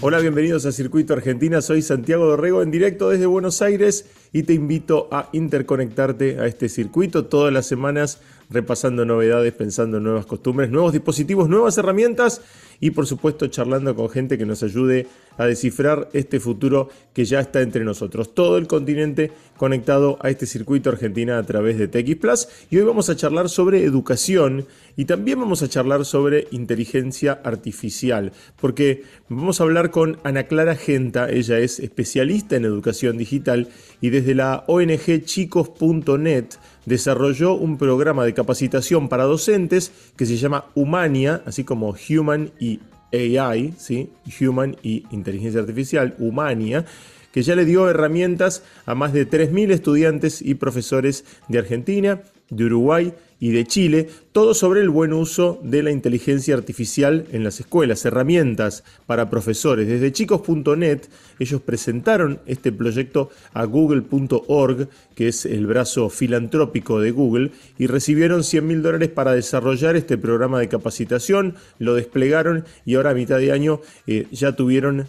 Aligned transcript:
Hola, 0.00 0.20
bienvenidos 0.20 0.64
a 0.64 0.70
Circuito 0.70 1.12
Argentina. 1.12 1.60
Soy 1.60 1.82
Santiago 1.82 2.24
Dorrego 2.24 2.62
en 2.62 2.70
directo 2.70 3.10
desde 3.10 3.26
Buenos 3.26 3.62
Aires 3.62 4.06
y 4.32 4.44
te 4.44 4.52
invito 4.52 5.08
a 5.10 5.28
interconectarte 5.32 6.38
a 6.38 6.46
este 6.46 6.68
circuito 6.68 7.24
todas 7.24 7.52
las 7.52 7.66
semanas 7.66 8.20
repasando 8.50 9.04
novedades, 9.04 9.52
pensando 9.52 9.98
en 9.98 10.04
nuevas 10.04 10.26
costumbres, 10.26 10.70
nuevos 10.70 10.92
dispositivos, 10.92 11.48
nuevas 11.48 11.76
herramientas 11.78 12.40
y 12.80 12.90
por 12.90 13.06
supuesto 13.06 13.46
charlando 13.48 13.94
con 13.94 14.08
gente 14.08 14.38
que 14.38 14.46
nos 14.46 14.62
ayude 14.62 15.06
a 15.36 15.46
descifrar 15.46 16.08
este 16.12 16.40
futuro 16.40 16.88
que 17.12 17.24
ya 17.24 17.40
está 17.40 17.60
entre 17.60 17.84
nosotros. 17.84 18.34
Todo 18.34 18.58
el 18.58 18.66
continente 18.66 19.32
conectado 19.56 20.18
a 20.20 20.30
este 20.30 20.46
circuito 20.46 20.90
Argentina 20.90 21.38
a 21.38 21.42
través 21.42 21.78
de 21.78 21.88
TX 21.88 22.16
Plus 22.16 22.48
y 22.70 22.78
hoy 22.78 22.84
vamos 22.84 23.10
a 23.10 23.16
charlar 23.16 23.48
sobre 23.48 23.84
educación 23.84 24.66
y 24.96 25.04
también 25.04 25.40
vamos 25.40 25.62
a 25.62 25.68
charlar 25.68 26.04
sobre 26.04 26.48
inteligencia 26.50 27.40
artificial 27.44 28.32
porque 28.60 29.04
vamos 29.28 29.60
a 29.60 29.64
hablar 29.64 29.90
con 29.90 30.18
Ana 30.24 30.44
Clara 30.44 30.74
Genta, 30.74 31.30
ella 31.30 31.58
es 31.58 31.80
especialista 31.80 32.56
en 32.56 32.64
educación 32.64 33.18
digital 33.18 33.68
y 34.00 34.10
desde 34.10 34.34
la 34.34 34.64
ONG 34.66 35.24
chicos.net 35.24 36.46
desarrolló 36.88 37.54
un 37.54 37.76
programa 37.76 38.24
de 38.24 38.34
capacitación 38.34 39.08
para 39.08 39.24
docentes 39.24 39.92
que 40.16 40.26
se 40.26 40.36
llama 40.36 40.66
Humania, 40.74 41.42
así 41.44 41.62
como 41.62 41.94
Human 42.08 42.50
y 42.58 42.80
AI, 43.12 43.74
¿sí? 43.76 44.10
Human 44.40 44.76
y 44.82 45.04
Inteligencia 45.10 45.60
Artificial, 45.60 46.16
Humania, 46.18 46.86
que 47.30 47.42
ya 47.42 47.54
le 47.54 47.66
dio 47.66 47.88
herramientas 47.88 48.62
a 48.86 48.94
más 48.94 49.12
de 49.12 49.28
3.000 49.28 49.70
estudiantes 49.70 50.40
y 50.42 50.54
profesores 50.54 51.24
de 51.48 51.58
Argentina, 51.58 52.22
de 52.48 52.64
Uruguay 52.64 53.12
y 53.38 53.50
de 53.50 53.66
Chile, 53.66 54.08
todo 54.38 54.54
sobre 54.54 54.82
el 54.82 54.88
buen 54.88 55.12
uso 55.12 55.58
de 55.64 55.82
la 55.82 55.90
inteligencia 55.90 56.54
artificial 56.54 57.26
en 57.32 57.42
las 57.42 57.58
escuelas, 57.58 58.04
herramientas 58.04 58.84
para 59.04 59.30
profesores. 59.30 59.88
Desde 59.88 60.12
chicos.net 60.12 61.00
ellos 61.40 61.60
presentaron 61.60 62.38
este 62.46 62.70
proyecto 62.70 63.30
a 63.52 63.64
google.org, 63.64 64.88
que 65.16 65.26
es 65.26 65.44
el 65.44 65.66
brazo 65.66 66.08
filantrópico 66.08 67.00
de 67.00 67.10
Google, 67.10 67.50
y 67.78 67.88
recibieron 67.88 68.44
100 68.44 68.66
mil 68.66 68.82
dólares 68.82 69.08
para 69.08 69.32
desarrollar 69.32 69.96
este 69.96 70.18
programa 70.18 70.60
de 70.60 70.68
capacitación, 70.68 71.56
lo 71.80 71.94
desplegaron 71.94 72.64
y 72.84 72.94
ahora 72.94 73.10
a 73.10 73.14
mitad 73.14 73.38
de 73.38 73.50
año 73.50 73.80
eh, 74.06 74.26
ya 74.30 74.52
tuvieron 74.52 75.08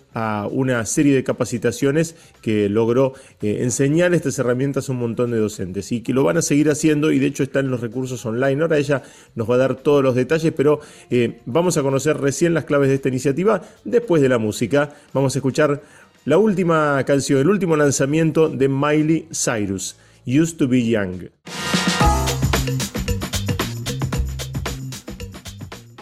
una 0.51 0.85
serie 0.85 1.13
de 1.13 1.23
capacitaciones 1.23 2.15
que 2.41 2.67
logró 2.67 3.13
eh, 3.41 3.59
enseñar 3.61 4.13
estas 4.13 4.39
herramientas 4.39 4.89
a 4.89 4.91
un 4.91 4.99
montón 4.99 5.29
de 5.29 5.37
docentes 5.37 5.91
y 5.91 6.01
que 6.01 6.13
lo 6.13 6.23
van 6.23 6.37
a 6.37 6.41
seguir 6.41 6.69
haciendo 6.69 7.11
y 7.11 7.19
de 7.19 7.27
hecho 7.27 7.43
están 7.43 7.69
los 7.69 7.81
recursos 7.81 8.25
online. 8.25 8.61
Ahora 8.61 8.77
ella 8.77 9.03
nos 9.35 9.49
va 9.49 9.55
a 9.55 9.59
dar 9.59 9.75
todos 9.75 10.03
los 10.03 10.15
detalles, 10.15 10.53
pero 10.55 10.79
eh, 11.09 11.39
vamos 11.45 11.77
a 11.77 11.81
conocer 11.81 12.17
recién 12.17 12.53
las 12.53 12.65
claves 12.65 12.89
de 12.89 12.95
esta 12.95 13.09
iniciativa 13.09 13.61
después 13.83 14.21
de 14.21 14.29
la 14.29 14.37
música. 14.37 14.93
Vamos 15.13 15.35
a 15.35 15.39
escuchar 15.39 15.81
la 16.25 16.37
última 16.37 17.03
canción, 17.05 17.39
el 17.39 17.49
último 17.49 17.75
lanzamiento 17.75 18.49
de 18.49 18.67
Miley 18.67 19.27
Cyrus, 19.31 19.95
Used 20.25 20.57
to 20.57 20.67
Be 20.67 20.85
Young. 20.85 21.29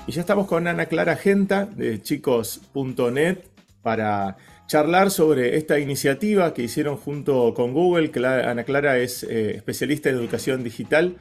Y 0.07 0.11
ya 0.11 0.21
estamos 0.21 0.47
con 0.47 0.67
Ana 0.67 0.85
Clara 0.85 1.15
Genta 1.17 1.65
de 1.65 2.01
chicos.net 2.01 3.39
para 3.81 4.37
charlar 4.67 5.11
sobre 5.11 5.57
esta 5.57 5.79
iniciativa 5.79 6.53
que 6.53 6.63
hicieron 6.63 6.97
junto 6.97 7.53
con 7.53 7.73
Google. 7.73 8.11
Ana 8.25 8.63
Clara 8.63 8.97
es 8.97 9.23
eh, 9.23 9.51
especialista 9.55 10.09
en 10.09 10.15
educación 10.15 10.63
digital 10.63 11.17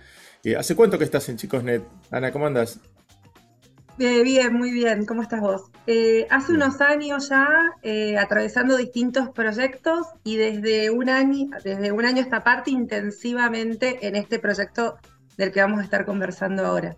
eh, 0.46 0.56
¿Hace 0.56 0.76
cuánto 0.76 0.96
que 0.96 1.04
estás 1.04 1.28
en 1.28 1.36
Chicosnet? 1.36 1.82
Ana, 2.10 2.30
¿cómo 2.30 2.46
andas? 2.46 2.78
Bien, 3.98 4.22
bien, 4.22 4.52
muy 4.54 4.70
bien. 4.70 5.04
¿Cómo 5.04 5.22
estás 5.22 5.40
vos? 5.40 5.62
Eh, 5.88 6.26
hace 6.30 6.52
unos 6.52 6.80
años 6.80 7.28
ya, 7.30 7.48
eh, 7.82 8.16
atravesando 8.16 8.76
distintos 8.76 9.30
proyectos 9.30 10.06
y 10.22 10.36
desde 10.36 10.90
un 10.90 11.08
año, 11.08 11.48
desde 11.64 11.90
un 11.90 12.04
año 12.04 12.20
esta 12.20 12.44
parte 12.44 12.70
intensivamente 12.70 14.06
en 14.06 14.14
este 14.14 14.38
proyecto 14.38 14.98
del 15.36 15.50
que 15.50 15.60
vamos 15.60 15.80
a 15.80 15.82
estar 15.82 16.04
conversando 16.04 16.64
ahora. 16.64 16.96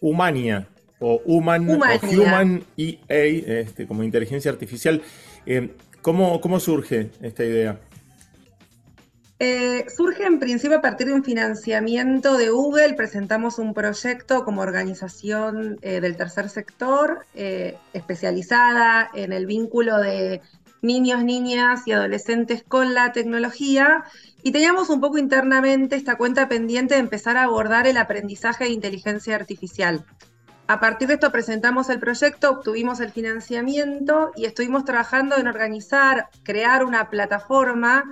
Humania, 0.00 0.66
o 0.98 1.20
Human, 1.26 1.68
o 1.68 1.74
Human 1.74 2.64
EA, 2.76 2.98
este, 3.08 3.86
como 3.86 4.02
inteligencia 4.02 4.50
artificial. 4.50 5.02
¿cómo, 6.00 6.40
¿Cómo 6.40 6.58
surge 6.58 7.10
esta 7.20 7.44
idea? 7.44 7.78
Eh, 9.44 9.86
surge 9.90 10.24
en 10.24 10.38
principio 10.38 10.78
a 10.78 10.80
partir 10.80 11.08
de 11.08 11.14
un 11.14 11.24
financiamiento 11.24 12.36
de 12.36 12.50
Google. 12.50 12.94
Presentamos 12.94 13.58
un 13.58 13.74
proyecto 13.74 14.44
como 14.44 14.60
organización 14.60 15.80
eh, 15.82 16.00
del 16.00 16.16
tercer 16.16 16.48
sector 16.48 17.26
eh, 17.34 17.76
especializada 17.92 19.10
en 19.12 19.32
el 19.32 19.46
vínculo 19.46 19.98
de 19.98 20.42
niños, 20.80 21.24
niñas 21.24 21.80
y 21.86 21.90
adolescentes 21.90 22.62
con 22.62 22.94
la 22.94 23.10
tecnología. 23.10 24.04
Y 24.44 24.52
teníamos 24.52 24.90
un 24.90 25.00
poco 25.00 25.18
internamente 25.18 25.96
esta 25.96 26.14
cuenta 26.14 26.48
pendiente 26.48 26.94
de 26.94 27.00
empezar 27.00 27.36
a 27.36 27.42
abordar 27.42 27.88
el 27.88 27.96
aprendizaje 27.96 28.62
de 28.62 28.70
inteligencia 28.70 29.34
artificial. 29.34 30.04
A 30.68 30.78
partir 30.78 31.08
de 31.08 31.14
esto 31.14 31.32
presentamos 31.32 31.90
el 31.90 31.98
proyecto, 31.98 32.48
obtuvimos 32.48 33.00
el 33.00 33.10
financiamiento 33.10 34.30
y 34.36 34.44
estuvimos 34.44 34.84
trabajando 34.84 35.36
en 35.36 35.48
organizar, 35.48 36.28
crear 36.44 36.84
una 36.84 37.10
plataforma 37.10 38.04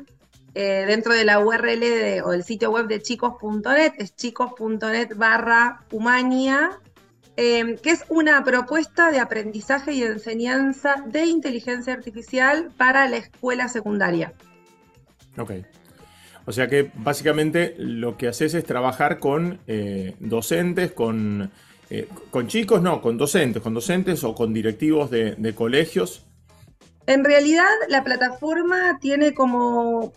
eh, 0.55 0.85
dentro 0.87 1.15
de 1.15 1.25
la 1.25 1.39
URL 1.39 2.23
o 2.25 2.31
del 2.31 2.43
sitio 2.43 2.71
web 2.71 2.89
de 2.89 3.01
chicos.net, 3.01 3.93
es 3.99 4.17
chicos.net 4.17 5.15
barra 5.17 5.85
humania, 5.93 6.81
em, 7.37 7.77
que 7.77 7.91
es 7.91 8.05
una 8.09 8.43
propuesta 8.43 9.13
de 9.13 9.21
aprendizaje 9.21 9.93
y 9.93 10.03
enseñanza 10.03 11.05
de 11.07 11.27
inteligencia 11.27 11.93
artificial 11.93 12.71
para 12.77 13.09
la 13.09 13.19
escuela 13.19 13.69
secundaria. 13.69 14.33
Ok. 15.39 15.53
O 16.47 16.53
sea 16.53 16.69
que 16.69 16.91
básicamente 16.95 17.77
lo 17.79 18.17
que 18.17 18.27
haces 18.27 18.55
es 18.55 18.65
trabajar 18.65 19.21
con 19.21 19.61
eh, 19.69 20.17
docentes, 20.19 20.91
con, 20.91 21.53
eh, 21.91 22.09
con 22.31 22.49
chicos, 22.49 22.83
no, 22.83 23.01
con 23.01 23.17
docentes, 23.19 23.63
con 23.63 23.73
docentes 23.73 24.25
o 24.25 24.35
con 24.35 24.53
directivos 24.53 25.11
de, 25.11 25.37
de 25.37 25.55
colegios. 25.55 26.27
En 27.07 27.25
realidad 27.25 27.69
la 27.89 28.03
plataforma 28.03 28.99
tiene 29.01 29.33
como 29.33 30.13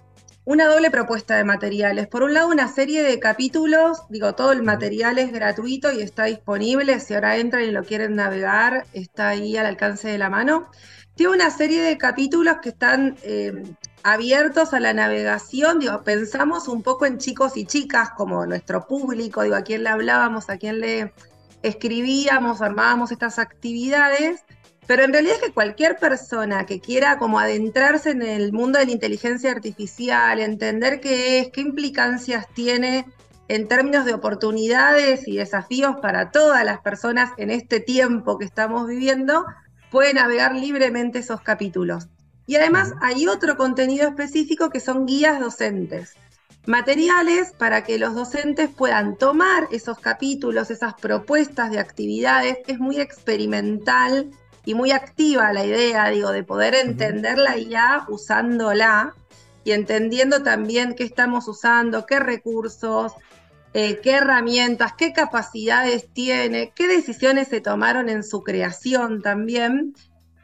una 0.46 0.68
doble 0.68 0.92
propuesta 0.92 1.38
de 1.38 1.44
materiales. 1.44 2.08
Por 2.08 2.24
un 2.24 2.34
lado, 2.34 2.50
una 2.50 2.68
serie 2.68 3.04
de 3.04 3.20
capítulos, 3.20 4.04
digo, 4.10 4.34
todo 4.36 4.52
el 4.52 4.62
material 4.64 5.18
es 5.18 5.32
gratuito 5.32 5.92
y 5.92 6.02
está 6.02 6.26
disponible. 6.26 7.00
Si 7.00 7.14
ahora 7.14 7.38
entran 7.38 7.64
y 7.64 7.72
lo 7.72 7.84
quieren 7.84 8.16
navegar, 8.16 8.86
está 8.94 9.30
ahí 9.30 9.56
al 9.56 9.66
alcance 9.66 10.10
de 10.10 10.18
la 10.18 10.30
mano. 10.30 10.70
Tiene 11.16 11.34
una 11.34 11.50
serie 11.50 11.82
de 11.82 11.98
capítulos 11.98 12.58
que 12.62 12.70
están 12.70 13.16
eh, 13.24 13.64
abiertos 14.04 14.74
a 14.74 14.80
la 14.80 14.94
navegación. 14.94 15.80
Digo, 15.80 16.04
pensamos 16.04 16.68
un 16.68 16.84
poco 16.84 17.06
en 17.06 17.20
chicos 17.20 17.56
y 17.56 17.66
chicas 17.66 18.10
como 18.18 18.46
nuestro 18.46 18.86
público, 18.86 19.44
digo, 19.44 19.56
a 19.56 19.62
quién 19.62 19.84
le 19.84 19.90
hablábamos, 19.90 20.50
a 20.50 20.58
quién 20.58 20.80
le 20.80 21.14
escribíamos, 21.62 22.62
armábamos 22.62 23.12
estas 23.12 23.40
actividades. 23.40 24.44
Pero 24.88 25.04
en 25.04 25.14
realidad 25.14 25.36
es 25.36 25.42
que 25.42 25.54
cualquier 25.54 25.98
persona 25.98 26.66
que 26.66 26.80
quiera 26.80 27.18
como 27.18 27.40
adentrarse 27.40 28.12
en 28.12 28.22
el 28.22 28.52
mundo 28.52 28.80
de 28.80 28.86
la 28.86 28.92
inteligencia 28.92 29.52
artificial, 29.52 30.40
entender 30.40 31.00
qué 31.00 31.40
es, 31.40 31.50
qué 31.50 31.62
implicancias 31.62 32.48
tiene 32.54 33.06
en 33.48 33.68
términos 33.68 34.06
de 34.06 34.14
oportunidades 34.14 35.28
y 35.28 35.38
desafíos 35.38 35.98
para 36.02 36.32
todas 36.32 36.66
las 36.66 36.80
personas 36.82 37.32
en 37.38 37.50
este 37.52 37.80
tiempo 37.80 38.38
que 38.38 38.46
estamos 38.46 38.88
viviendo, 38.88 39.46
puede 39.92 40.14
navegar 40.14 40.56
libremente 40.56 41.20
esos 41.20 41.42
capítulos. 41.42 42.08
Y 42.46 42.56
además 42.56 42.94
hay 43.02 43.28
otro 43.28 43.56
contenido 43.56 44.08
específico 44.08 44.70
que 44.70 44.80
son 44.80 45.06
guías 45.06 45.40
docentes. 45.40 46.16
Materiales 46.66 47.52
para 47.58 47.84
que 47.84 48.00
los 48.00 48.16
docentes 48.16 48.70
puedan 48.70 49.18
tomar 49.18 49.68
esos 49.72 50.00
capítulos, 50.00 50.72
esas 50.72 50.94
propuestas 50.94 51.72
de 51.72 51.80
actividades. 51.80 52.58
Es 52.68 52.80
muy 52.80 53.00
experimental 53.00 54.32
y 54.66 54.76
muy 54.76 54.92
activa 54.92 55.54
la 55.54 55.66
idea, 55.66 56.10
digo, 56.10 56.32
de 56.32 56.44
poder 56.44 56.76
entenderla 56.76 57.58
ya 57.58 58.06
usándola 58.08 59.14
y 59.64 59.72
entendiendo 59.72 60.44
también 60.44 60.96
qué 60.96 61.04
estamos 61.04 61.48
usando, 61.48 62.06
qué 62.06 62.20
recursos, 62.20 63.14
eh, 63.74 64.00
qué 64.02 64.12
herramientas, 64.12 64.94
qué 64.94 65.14
capacidades 65.14 66.08
tiene, 66.14 66.72
qué 66.76 66.88
decisiones 66.88 67.48
se 67.48 67.62
tomaron 67.62 68.10
en 68.10 68.24
su 68.24 68.44
creación 68.44 69.22
también. 69.22 69.96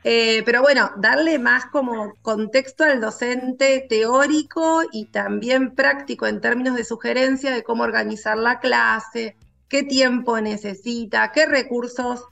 Eh, 0.03 0.43
pero 0.45 0.61
bueno, 0.61 0.91
darle 0.97 1.39
más 1.39 1.65
como 1.65 2.13
contexto 2.21 2.85
al 2.85 3.01
docente 3.01 3.85
teórico 3.87 4.81
y 4.91 5.05
también 5.05 5.75
práctico 5.75 6.25
en 6.25 6.39
términos 6.39 6.75
de 6.75 6.85
sugerencia 6.85 7.51
de 7.51 7.63
cómo 7.63 7.83
organizar 7.83 8.37
la 8.37 8.59
clase, 8.59 9.35
qué 9.67 9.83
tiempo 9.83 10.39
necesita, 10.39 11.31
qué 11.33 11.45
recursos 11.45 12.29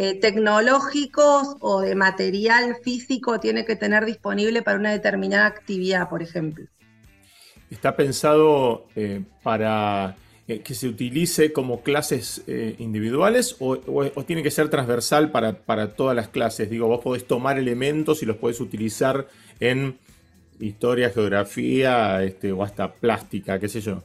eh, 0.00 0.14
tecnológicos 0.14 1.56
o 1.58 1.80
de 1.80 1.96
material 1.96 2.76
físico 2.84 3.40
tiene 3.40 3.64
que 3.64 3.74
tener 3.74 4.04
disponible 4.04 4.62
para 4.62 4.78
una 4.78 4.92
determinada 4.92 5.46
actividad, 5.46 6.08
por 6.08 6.22
ejemplo. 6.22 6.66
Está 7.68 7.96
pensado 7.96 8.86
eh, 8.94 9.22
para 9.42 10.16
eh, 10.46 10.60
que 10.60 10.74
se 10.74 10.86
utilice 10.86 11.52
como 11.52 11.82
clases 11.82 12.44
individuales 12.46 13.56
o, 13.58 13.76
tiene 14.24 14.44
que 14.44 14.52
ser 14.52 14.68
transversal 14.70 15.32
para, 15.32 15.64
para, 15.64 15.96
todas 15.96 16.14
las 16.14 16.28
clases? 16.28 16.70
Digo, 16.70 16.86
vos 16.86 17.00
podés 17.00 17.26
tomar 17.26 17.58
elementos 17.58 18.22
y 18.22 18.26
los 18.26 18.36
podés 18.36 18.60
utilizar 18.60 19.26
en 19.58 19.98
historia, 20.60 21.10
geografía 21.10 22.22
este, 22.22 22.52
o 22.52 22.62
hasta 22.62 22.92
plástica, 22.92 23.58
qué 23.58 23.68
sé 23.68 23.80
yo. 23.80 24.04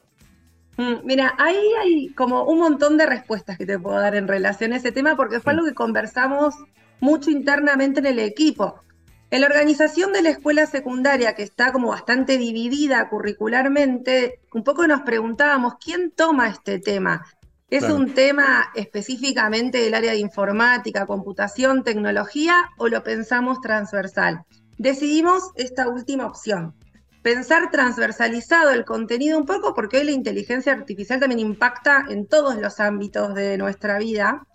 Mm, 0.78 1.06
mira, 1.06 1.34
ahí 1.38 1.60
hay 1.82 2.10
como 2.14 2.44
un 2.44 2.60
montón 2.60 2.98
de 2.98 3.06
respuestas 3.06 3.58
que 3.58 3.66
te 3.66 3.78
puedo 3.78 4.00
dar 4.00 4.16
en 4.16 4.28
relación 4.28 4.74
a 4.74 4.78
ese 4.78 4.92
tema 4.92 5.16
porque 5.16 5.40
fue 5.40 5.54
algo 5.54 5.66
que 5.66 5.74
conversamos 5.74 6.56
mucho 7.00 7.30
internamente 7.30 8.00
en 8.00 8.08
el 8.08 8.20
equipo. 8.20 8.82
En 9.30 9.42
la 9.42 9.48
organización 9.48 10.14
de 10.14 10.22
la 10.22 10.30
escuela 10.30 10.68
secundaria, 10.68 11.34
que 11.34 11.44
está 11.44 11.72
como 11.72 11.90
bastante 11.90 12.38
dividida 12.38 13.10
curricularmente, 13.10 14.42
un 14.54 14.64
poco 14.64 14.86
nos 14.86 15.02
preguntábamos, 15.02 15.74
¿quién 15.84 16.12
toma 16.12 16.50
este 16.50 16.80
tema? 16.80 17.26
¿Es 17.70 17.90
un 17.90 18.14
tema 18.14 18.70
específicamente 18.76 19.80
del 19.80 19.96
área 19.96 20.12
de 20.12 20.20
informática, 20.20 21.08
computación, 21.08 21.84
tecnología 21.84 22.70
o 22.78 22.88
lo 22.88 23.04
pensamos 23.04 23.60
transversal? 23.62 24.46
Decidimos 24.78 25.50
esta 25.56 25.88
última 25.88 26.28
opción, 26.28 26.76
pensar 27.24 27.72
transversalizado 27.72 28.72
el 28.72 28.86
contenido 28.86 29.40
un 29.40 29.46
poco 29.46 29.74
porque 29.74 29.98
hoy 29.98 30.04
la 30.04 30.12
inteligencia 30.12 30.74
artificial 30.74 31.20
también 31.20 31.40
impacta 31.40 32.06
en 32.10 32.28
todos 32.28 32.58
los 32.58 32.80
ámbitos 32.80 33.34
de 33.34 33.58
nuestra 33.58 33.98
vida. 33.98 34.46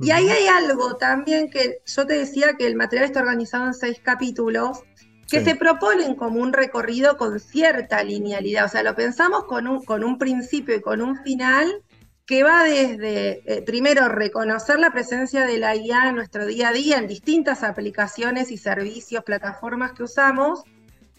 Y 0.00 0.10
ahí 0.10 0.28
hay 0.28 0.46
algo 0.46 0.96
también 0.96 1.50
que 1.50 1.82
yo 1.84 2.06
te 2.06 2.14
decía 2.14 2.54
que 2.56 2.66
el 2.66 2.76
material 2.76 3.06
está 3.06 3.20
organizado 3.20 3.66
en 3.66 3.74
seis 3.74 4.00
capítulos 4.02 4.80
que 5.28 5.44
se 5.44 5.56
proponen 5.56 6.14
como 6.14 6.40
un 6.40 6.54
recorrido 6.54 7.18
con 7.18 7.38
cierta 7.38 8.02
linealidad. 8.02 8.64
O 8.64 8.68
sea, 8.68 8.82
lo 8.82 8.94
pensamos 8.94 9.44
con 9.44 9.68
un, 9.68 9.84
con 9.84 10.02
un 10.02 10.16
principio 10.16 10.76
y 10.76 10.80
con 10.80 11.02
un 11.02 11.22
final 11.22 11.82
que 12.24 12.42
va 12.42 12.64
desde, 12.64 13.42
eh, 13.44 13.62
primero, 13.62 14.08
reconocer 14.08 14.78
la 14.78 14.90
presencia 14.90 15.44
de 15.44 15.58
la 15.58 15.76
IA 15.76 16.08
en 16.08 16.14
nuestro 16.14 16.46
día 16.46 16.68
a 16.68 16.72
día 16.72 16.98
en 16.98 17.06
distintas 17.06 17.62
aplicaciones 17.62 18.50
y 18.50 18.56
servicios, 18.56 19.24
plataformas 19.24 19.92
que 19.92 20.04
usamos, 20.04 20.62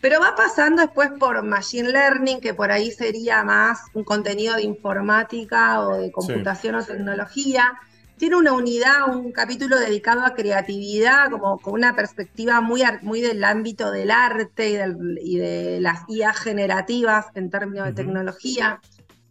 pero 0.02 0.20
va 0.20 0.36
pasando 0.36 0.82
después 0.82 1.12
por 1.20 1.44
Machine 1.44 1.90
Learning, 1.90 2.40
que 2.40 2.54
por 2.54 2.72
ahí 2.72 2.92
sería 2.92 3.44
más 3.44 3.80
un 3.94 4.04
contenido 4.04 4.56
de 4.56 4.64
informática 4.64 5.82
o 5.82 5.98
de 5.98 6.12
computación 6.12 6.76
o 6.76 6.84
tecnología 6.84 7.80
tiene 8.20 8.36
una 8.36 8.52
unidad, 8.52 9.08
un 9.08 9.32
capítulo 9.32 9.80
dedicado 9.80 10.26
a 10.26 10.36
creatividad, 10.36 11.32
como 11.32 11.58
con 11.58 11.74
una 11.74 11.96
perspectiva 11.96 12.60
muy, 12.60 12.84
muy 13.02 13.22
del 13.22 13.44
ámbito 13.46 13.92
del 13.92 14.12
arte 14.12 14.86
y, 15.22 15.38
de 15.38 15.80
las 15.80 16.02
IA 16.10 16.34
generativas 16.34 17.28
en 17.34 17.50
términos 17.50 17.88
de 17.88 17.94
tecnología. 17.94 18.82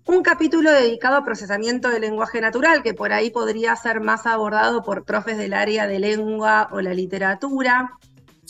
Un 0.07 0.23
capítulo 0.23 0.73
dedicado 0.73 1.17
a 1.17 1.25
procesamiento 1.25 1.91
del 1.91 2.01
lenguaje 2.01 2.41
natural, 2.41 2.83
que 2.83 2.95
por 2.95 3.13
ahí 3.13 3.31
podría 3.31 3.77
ser 3.77 4.01
más 4.01 4.25
abordado 4.25 4.83
por 4.83 5.05
profes 5.05 5.37
del 5.37 5.53
área 5.53 5.87
de 5.87 5.99
lengua 5.99 6.71
o 6.73 6.81
la 6.81 6.95
literatura 6.95 7.93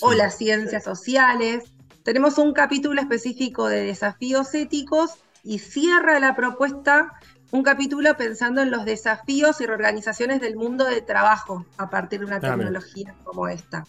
o 0.01 0.13
las 0.13 0.39
ciencias 0.39 0.85
sociales. 0.85 1.65
Tenemos 2.09 2.39
un 2.39 2.55
capítulo 2.55 3.03
específico 3.03 3.69
de 3.69 3.83
desafíos 3.83 4.55
éticos 4.55 5.11
y 5.45 5.59
cierra 5.59 6.19
la 6.19 6.35
propuesta 6.35 7.13
un 7.51 7.63
capítulo 7.63 8.17
pensando 8.17 8.63
en 8.63 8.71
los 8.71 8.87
desafíos 8.87 9.61
y 9.61 9.67
reorganizaciones 9.67 10.41
del 10.41 10.57
mundo 10.57 10.87
de 10.87 11.03
trabajo 11.03 11.67
a 11.77 11.91
partir 11.91 12.21
de 12.21 12.25
una 12.25 12.41
tecnología 12.41 13.15
como 13.25 13.47
esta. 13.49 13.85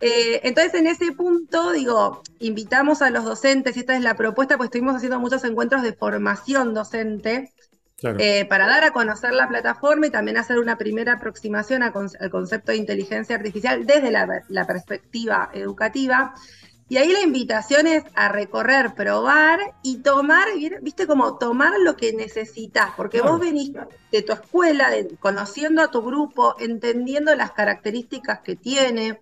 Eh, 0.00 0.40
entonces, 0.42 0.72
en 0.72 0.86
ese 0.86 1.12
punto, 1.12 1.72
digo, 1.72 2.22
invitamos 2.38 3.02
a 3.02 3.10
los 3.10 3.24
docentes, 3.24 3.76
y 3.76 3.80
esta 3.80 3.94
es 3.94 4.00
la 4.02 4.16
propuesta, 4.16 4.56
pues 4.56 4.68
estuvimos 4.68 4.96
haciendo 4.96 5.20
muchos 5.20 5.44
encuentros 5.44 5.82
de 5.82 5.92
formación 5.92 6.72
docente 6.72 7.52
eh, 8.00 8.46
para 8.46 8.66
dar 8.66 8.84
a 8.84 8.92
conocer 8.92 9.34
la 9.34 9.48
plataforma 9.48 10.06
y 10.06 10.10
también 10.10 10.38
hacer 10.38 10.58
una 10.58 10.78
primera 10.78 11.12
aproximación 11.12 11.82
al 11.82 11.92
concepto 11.92 12.72
de 12.72 12.78
inteligencia 12.78 13.36
artificial 13.36 13.84
desde 13.84 14.10
la 14.10 14.66
perspectiva 14.66 15.50
educativa. 15.52 16.34
Y 16.88 16.98
ahí 16.98 17.12
la 17.12 17.22
invitación 17.22 17.86
es 17.86 18.04
a 18.14 18.28
recorrer, 18.28 18.94
probar 18.94 19.58
y 19.82 19.98
tomar, 19.98 20.48
viste, 20.82 21.06
como 21.06 21.38
tomar 21.38 21.72
lo 21.80 21.96
que 21.96 22.12
necesitas, 22.12 22.90
porque 22.96 23.22
vos 23.22 23.40
venís 23.40 23.72
de 24.12 24.22
tu 24.22 24.32
escuela, 24.32 24.90
conociendo 25.18 25.80
a 25.80 25.90
tu 25.90 26.02
grupo, 26.02 26.54
entendiendo 26.58 27.34
las 27.34 27.52
características 27.52 28.40
que 28.40 28.54
tiene, 28.54 29.18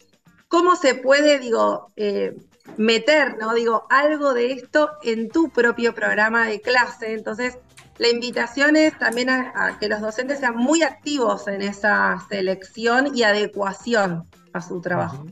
cómo 0.48 0.74
se 0.74 0.96
puede, 0.96 1.38
digo, 1.38 1.92
eh, 1.96 2.36
meter, 2.76 3.38
¿no? 3.38 3.54
Digo, 3.54 3.86
algo 3.90 4.34
de 4.34 4.52
esto 4.52 4.90
en 5.02 5.28
tu 5.28 5.50
propio 5.50 5.94
programa 5.94 6.46
de 6.46 6.60
clase. 6.60 7.14
Entonces, 7.14 7.58
la 7.98 8.08
invitación 8.08 8.76
es 8.76 8.98
también 8.98 9.30
a, 9.30 9.78
que 9.78 9.88
los 9.88 10.00
docentes 10.00 10.40
sean 10.40 10.56
muy 10.56 10.82
activos 10.82 11.46
en 11.48 11.62
esa 11.62 12.18
selección 12.28 13.16
y 13.16 13.22
adecuación 13.22 14.26
a 14.52 14.60
su 14.60 14.80
trabajo. 14.80 15.26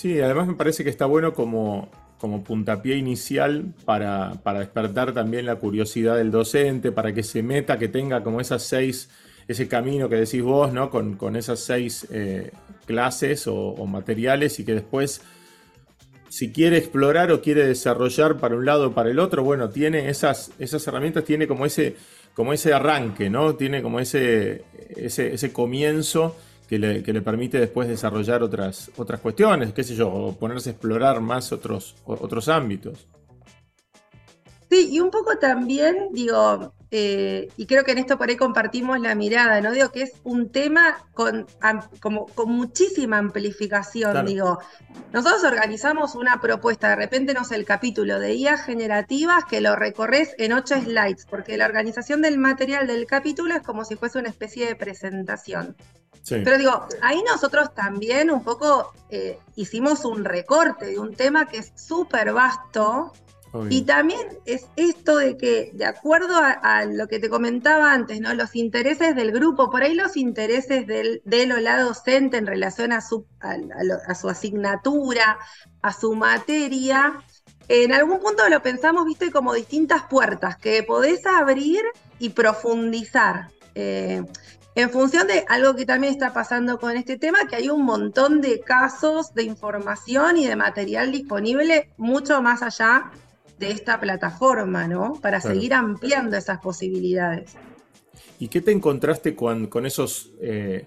Sí, 0.00 0.18
además 0.18 0.46
me 0.46 0.54
parece 0.54 0.82
que 0.82 0.88
está 0.88 1.04
bueno 1.04 1.34
como, 1.34 1.90
como 2.16 2.42
puntapié 2.42 2.96
inicial 2.96 3.74
para, 3.84 4.32
despertar 4.58 5.12
también 5.12 5.44
la 5.44 5.56
curiosidad 5.56 6.16
del 6.16 6.30
docente, 6.30 6.90
para 6.90 7.12
que 7.12 7.22
se 7.22 7.42
meta, 7.42 7.78
que 7.78 7.88
tenga 7.88 8.22
como 8.22 8.40
esas 8.40 8.62
seis, 8.62 9.10
ese 9.46 9.68
camino 9.68 10.08
que 10.08 10.16
decís 10.16 10.40
vos, 10.40 10.72
¿no? 10.72 10.88
Con, 10.88 11.36
esas 11.36 11.60
seis 11.60 12.06
eh, 12.10 12.50
clases 12.86 13.46
o, 13.46 13.74
materiales 13.84 14.58
y 14.58 14.64
que 14.64 14.72
después, 14.72 15.20
si 16.30 16.50
quiere 16.50 16.78
explorar 16.78 17.30
o 17.30 17.42
quiere 17.42 17.66
desarrollar 17.66 18.38
para 18.38 18.56
un 18.56 18.64
lado 18.64 18.86
o 18.86 18.94
para 18.94 19.10
el 19.10 19.18
otro, 19.18 19.44
bueno, 19.44 19.68
tiene 19.68 20.08
esas, 20.08 20.50
esas 20.58 20.86
herramientas, 20.88 21.24
tiene 21.24 21.46
como 21.46 21.66
ese, 21.66 21.94
como 22.32 22.54
ese 22.54 22.72
arranque, 22.72 23.28
¿no? 23.28 23.54
Tiene 23.54 23.82
como 23.82 24.00
ese, 24.00 24.64
ese 24.96 25.52
comienzo 25.52 26.36
que 26.70 26.78
le, 26.78 27.20
permite 27.20 27.58
después 27.58 27.88
desarrollar 27.88 28.44
otras, 28.44 28.92
otras 28.96 29.18
cuestiones, 29.18 29.72
qué 29.72 29.82
sé 29.82 29.96
yo, 29.96 30.08
o 30.08 30.36
ponerse 30.36 30.70
a 30.70 30.72
explorar 30.72 31.20
más 31.20 31.50
otros, 31.50 31.96
otros 32.04 32.48
ámbitos. 32.48 33.08
Sí, 34.70 34.88
y 34.92 35.00
un 35.00 35.10
poco 35.10 35.36
también, 35.36 36.08
digo, 36.12 36.72
eh, 36.92 37.48
y 37.56 37.66
creo 37.66 37.82
que 37.84 37.90
en 37.92 37.98
esto 37.98 38.16
por 38.16 38.28
ahí 38.28 38.36
compartimos 38.36 39.00
la 39.00 39.14
mirada, 39.14 39.60
¿no? 39.60 39.72
Digo 39.72 39.90
que 39.90 40.02
es 40.02 40.12
un 40.22 40.50
tema 40.50 41.04
con, 41.12 41.46
como, 42.00 42.26
con 42.26 42.52
muchísima 42.52 43.18
amplificación, 43.18 44.24
digo. 44.26 44.60
Nosotros 45.12 45.42
organizamos 45.44 46.14
una 46.14 46.40
propuesta, 46.40 46.90
de 46.90 46.96
repente 46.96 47.34
no 47.34 47.44
sé, 47.44 47.56
el 47.56 47.64
capítulo 47.64 48.20
de 48.20 48.34
IA 48.34 48.58
generativas 48.58 49.44
que 49.44 49.60
lo 49.60 49.74
recorres 49.74 50.34
en 50.38 50.52
ocho 50.52 50.76
slides, 50.80 51.26
porque 51.28 51.56
la 51.56 51.66
organización 51.66 52.22
del 52.22 52.38
material 52.38 52.86
del 52.86 53.06
capítulo 53.06 53.54
es 53.54 53.62
como 53.62 53.84
si 53.84 53.96
fuese 53.96 54.18
una 54.18 54.28
especie 54.28 54.66
de 54.66 54.76
presentación. 54.76 55.76
Pero 56.28 56.58
digo, 56.58 56.86
ahí 57.02 57.22
nosotros 57.22 57.74
también 57.74 58.30
un 58.30 58.44
poco 58.44 58.92
eh, 59.08 59.38
hicimos 59.56 60.04
un 60.04 60.24
recorte 60.24 60.86
de 60.86 60.98
un 60.98 61.14
tema 61.14 61.46
que 61.46 61.58
es 61.58 61.72
súper 61.74 62.32
vasto. 62.32 63.12
Y 63.68 63.82
también 63.82 64.20
es 64.44 64.68
esto 64.76 65.16
de 65.16 65.36
que, 65.36 65.72
de 65.74 65.84
acuerdo 65.84 66.36
a, 66.40 66.84
lo 66.84 67.08
que 67.08 67.18
te 67.18 67.28
comentaba 67.28 67.92
antes, 67.92 68.20
¿no? 68.20 68.32
Los 68.34 68.54
intereses 68.54 69.16
del 69.16 69.32
grupo, 69.32 69.70
por 69.70 69.82
ahí 69.82 69.94
los 69.94 70.16
intereses 70.16 70.86
del, 70.86 71.20
del 71.24 71.50
o 71.52 71.58
la 71.58 71.80
docente 71.80 72.36
en 72.36 72.46
relación 72.46 72.92
a 72.92 73.00
su, 73.00 73.26
a 73.40 74.14
su 74.14 74.28
asignatura, 74.28 75.38
a 75.82 75.92
su 75.92 76.14
materia, 76.14 77.24
en 77.72 77.92
algún 77.92 78.18
punto 78.18 78.48
lo 78.48 78.60
pensamos, 78.62 79.06
viste, 79.06 79.30
como 79.30 79.54
distintas 79.54 80.02
puertas 80.10 80.56
que 80.56 80.82
podés 80.82 81.24
abrir 81.24 81.80
y 82.18 82.30
profundizar. 82.30 83.48
Eh, 83.76 84.24
en 84.74 84.90
función 84.90 85.28
de 85.28 85.44
algo 85.48 85.76
que 85.76 85.86
también 85.86 86.12
está 86.12 86.32
pasando 86.32 86.80
con 86.80 86.96
este 86.96 87.16
tema, 87.16 87.46
que 87.48 87.54
hay 87.54 87.68
un 87.68 87.84
montón 87.84 88.40
de 88.40 88.58
casos 88.58 89.34
de 89.34 89.44
información 89.44 90.36
y 90.36 90.48
de 90.48 90.56
material 90.56 91.12
disponible 91.12 91.92
mucho 91.96 92.42
más 92.42 92.62
allá 92.62 93.12
de 93.60 93.70
esta 93.70 94.00
plataforma, 94.00 94.88
¿no? 94.88 95.20
Para 95.22 95.40
seguir 95.40 95.74
ampliando 95.74 96.36
esas 96.36 96.58
posibilidades. 96.58 97.54
¿Y 98.40 98.48
qué 98.48 98.60
te 98.60 98.72
encontraste 98.72 99.36
con, 99.36 99.68
con 99.68 99.86
esos, 99.86 100.32
eh, 100.40 100.86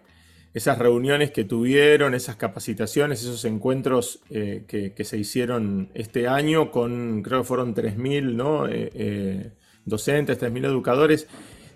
esas 0.53 0.77
reuniones 0.77 1.32
que 1.32 1.46
tuvieron, 1.46 2.13
esas 2.13 2.36
capacitaciones, 2.36 3.22
esos 3.22 3.46
encuentros 3.46 4.20
eh, 4.30 4.65
que, 4.68 5.03
se 5.06 5.18
hicieron 5.18 5.89
este 5.94 6.27
año 6.27 6.72
con, 6.72 7.22
creo 7.22 7.42
que 7.42 7.48
fueron 7.48 7.74
3.000 7.74 8.34
¿no? 8.34 8.68
Eh, 8.68 9.51
docentes, 9.86 10.42
3.000 10.42 10.65
educadores? 10.65 11.27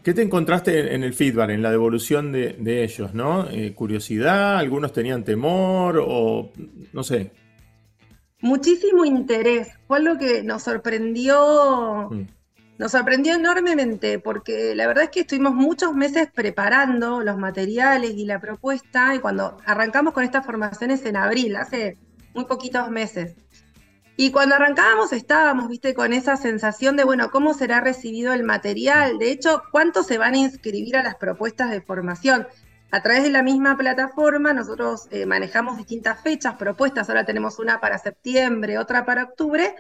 ¿Qué 0.08 0.14
te 0.14 0.22
encontraste 0.22 0.96
en 0.96 1.04
el 1.04 1.14
feedback, 1.14 1.50
en 1.50 1.62
la 1.62 1.70
devolución 1.70 2.32
de, 2.32 2.84
ellos, 2.84 3.14
no? 3.14 3.46
Eh, 3.52 3.74
¿Curiosidad? 3.74 4.58
¿Algunos 4.58 4.94
tenían 4.94 5.26
temor? 5.26 6.02
O 6.02 6.54
no 6.94 7.04
sé. 7.04 7.32
Muchísimo 8.42 9.06
interés. 9.06 9.70
Fue 9.88 9.98
algo 9.98 10.18
que 10.18 10.44
nos 10.44 10.64
sorprendió. 10.64 12.10
Mm. 12.12 12.28
Nos 12.78 12.92
sorprendió 12.92 13.34
enormemente 13.34 14.20
porque 14.20 14.76
la 14.76 14.86
verdad 14.86 15.06
es 15.06 15.10
que 15.10 15.22
estuvimos 15.22 15.56
muchos 15.56 15.96
meses 15.96 16.30
preparando 16.32 17.24
los 17.24 17.38
materiales 17.38 18.12
y 18.12 18.26
la 18.26 18.40
propuesta 18.40 19.16
y 19.16 19.20
cuando 19.20 19.58
arrancamos 19.66 20.14
con 20.14 20.24
estas 20.24 20.46
formaciones 20.46 21.04
en 21.06 21.16
abril, 21.16 21.56
hace 21.56 21.98
muy 22.36 22.46
poquitos 22.46 22.92
meses. 22.92 23.36
Y 24.16 24.32
cuando 24.32 24.56
arrancábamos 24.56 25.12
estábamos, 25.12 25.70
viste, 25.70 25.96
con 25.96 26.14
esa 26.14 26.38
sensación 26.38 26.98
de, 26.98 27.04
bueno, 27.04 27.30
¿cómo 27.32 27.54
será 27.54 27.82
recibido 27.82 28.34
el 28.34 28.44
material? 28.44 29.18
De 29.20 29.32
hecho, 29.32 29.62
¿cuántos 29.72 30.08
se 30.08 30.18
van 30.18 30.36
a 30.36 30.40
inscribir 30.40 30.98
a 30.98 31.04
las 31.04 31.16
propuestas 31.16 31.72
de 31.72 31.82
formación? 31.82 32.48
A 32.90 33.02
través 33.04 33.24
de 33.24 33.30
la 33.30 33.44
misma 33.44 33.78
plataforma 33.78 34.54
nosotros 34.54 35.08
eh, 35.12 35.26
manejamos 35.26 35.78
distintas 35.78 36.22
fechas, 36.22 36.56
propuestas, 36.56 37.10
ahora 37.10 37.26
tenemos 37.26 37.60
una 37.60 37.82
para 37.82 37.98
septiembre, 37.98 38.78
otra 38.78 39.06
para 39.06 39.24
octubre, 39.26 39.76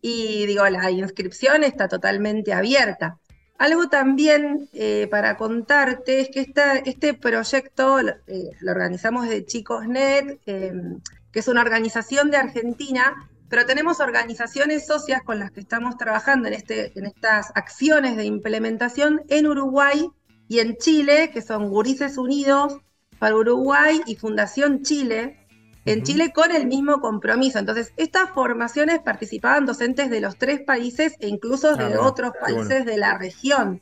y 0.00 0.46
digo, 0.46 0.68
la 0.68 0.90
inscripción 0.90 1.62
está 1.62 1.88
totalmente 1.88 2.52
abierta. 2.52 3.18
Algo 3.58 3.88
también 3.88 4.68
eh, 4.72 5.08
para 5.10 5.36
contarte 5.36 6.20
es 6.20 6.30
que 6.30 6.46
este 6.84 7.14
proyecto 7.14 7.98
eh, 8.00 8.50
lo 8.60 8.72
organizamos 8.72 9.28
de 9.28 9.44
ChicosNet, 9.44 10.40
que 10.44 11.38
es 11.38 11.48
una 11.48 11.62
organización 11.62 12.30
de 12.30 12.36
Argentina 12.36 13.14
pero 13.48 13.64
tenemos 13.64 14.00
organizaciones 14.00 14.86
socias 14.86 15.22
con 15.22 15.38
las 15.38 15.50
que 15.50 15.60
estamos 15.60 15.96
trabajando 15.96 16.48
en, 16.48 16.54
este, 16.54 16.98
en 16.98 17.06
estas 17.06 17.50
acciones 17.54 18.16
de 18.16 18.24
implementación 18.24 19.22
en 19.28 19.46
Uruguay 19.46 20.08
y 20.48 20.60
en 20.60 20.76
Chile, 20.76 21.30
que 21.32 21.42
son 21.42 21.68
Gurises 21.68 22.18
Unidos 22.18 22.78
para 23.18 23.36
Uruguay 23.36 24.00
y 24.06 24.16
Fundación 24.16 24.82
Chile, 24.82 25.46
en 25.84 26.02
Chile 26.02 26.32
con 26.34 26.50
el 26.52 26.66
mismo 26.66 27.00
compromiso. 27.00 27.58
Entonces, 27.58 27.92
estas 27.96 28.30
formaciones 28.30 29.00
participaban 29.00 29.66
docentes 29.66 30.10
de 30.10 30.20
los 30.20 30.36
tres 30.36 30.60
países 30.60 31.14
e 31.20 31.28
incluso 31.28 31.76
de 31.76 31.94
ah, 31.94 32.00
otros 32.02 32.32
países 32.40 32.84
de 32.84 32.96
la 32.96 33.16
región. 33.16 33.80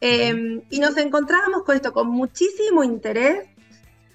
Em, 0.00 0.62
y 0.70 0.80
nos 0.80 0.96
encontrábamos 0.96 1.62
con 1.64 1.76
esto, 1.76 1.92
con 1.92 2.08
muchísimo 2.08 2.84
interés 2.84 3.46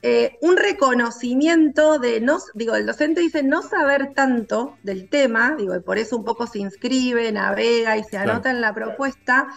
eh, 0.03 0.37
un 0.41 0.57
reconocimiento 0.57 1.99
de, 1.99 2.21
no, 2.21 2.39
digo, 2.55 2.75
el 2.75 2.87
docente 2.87 3.21
dice 3.21 3.43
no 3.43 3.61
saber 3.61 4.13
tanto 4.15 4.75
del 4.81 5.09
tema, 5.09 5.55
digo, 5.55 5.75
y 5.75 5.79
por 5.79 5.99
eso 5.99 6.17
un 6.17 6.23
poco 6.23 6.47
se 6.47 6.57
inscribe, 6.57 7.31
navega 7.31 7.97
y 7.97 8.03
se 8.03 8.17
anota 8.17 8.49
en 8.49 8.61
la 8.61 8.73
propuesta, 8.73 9.47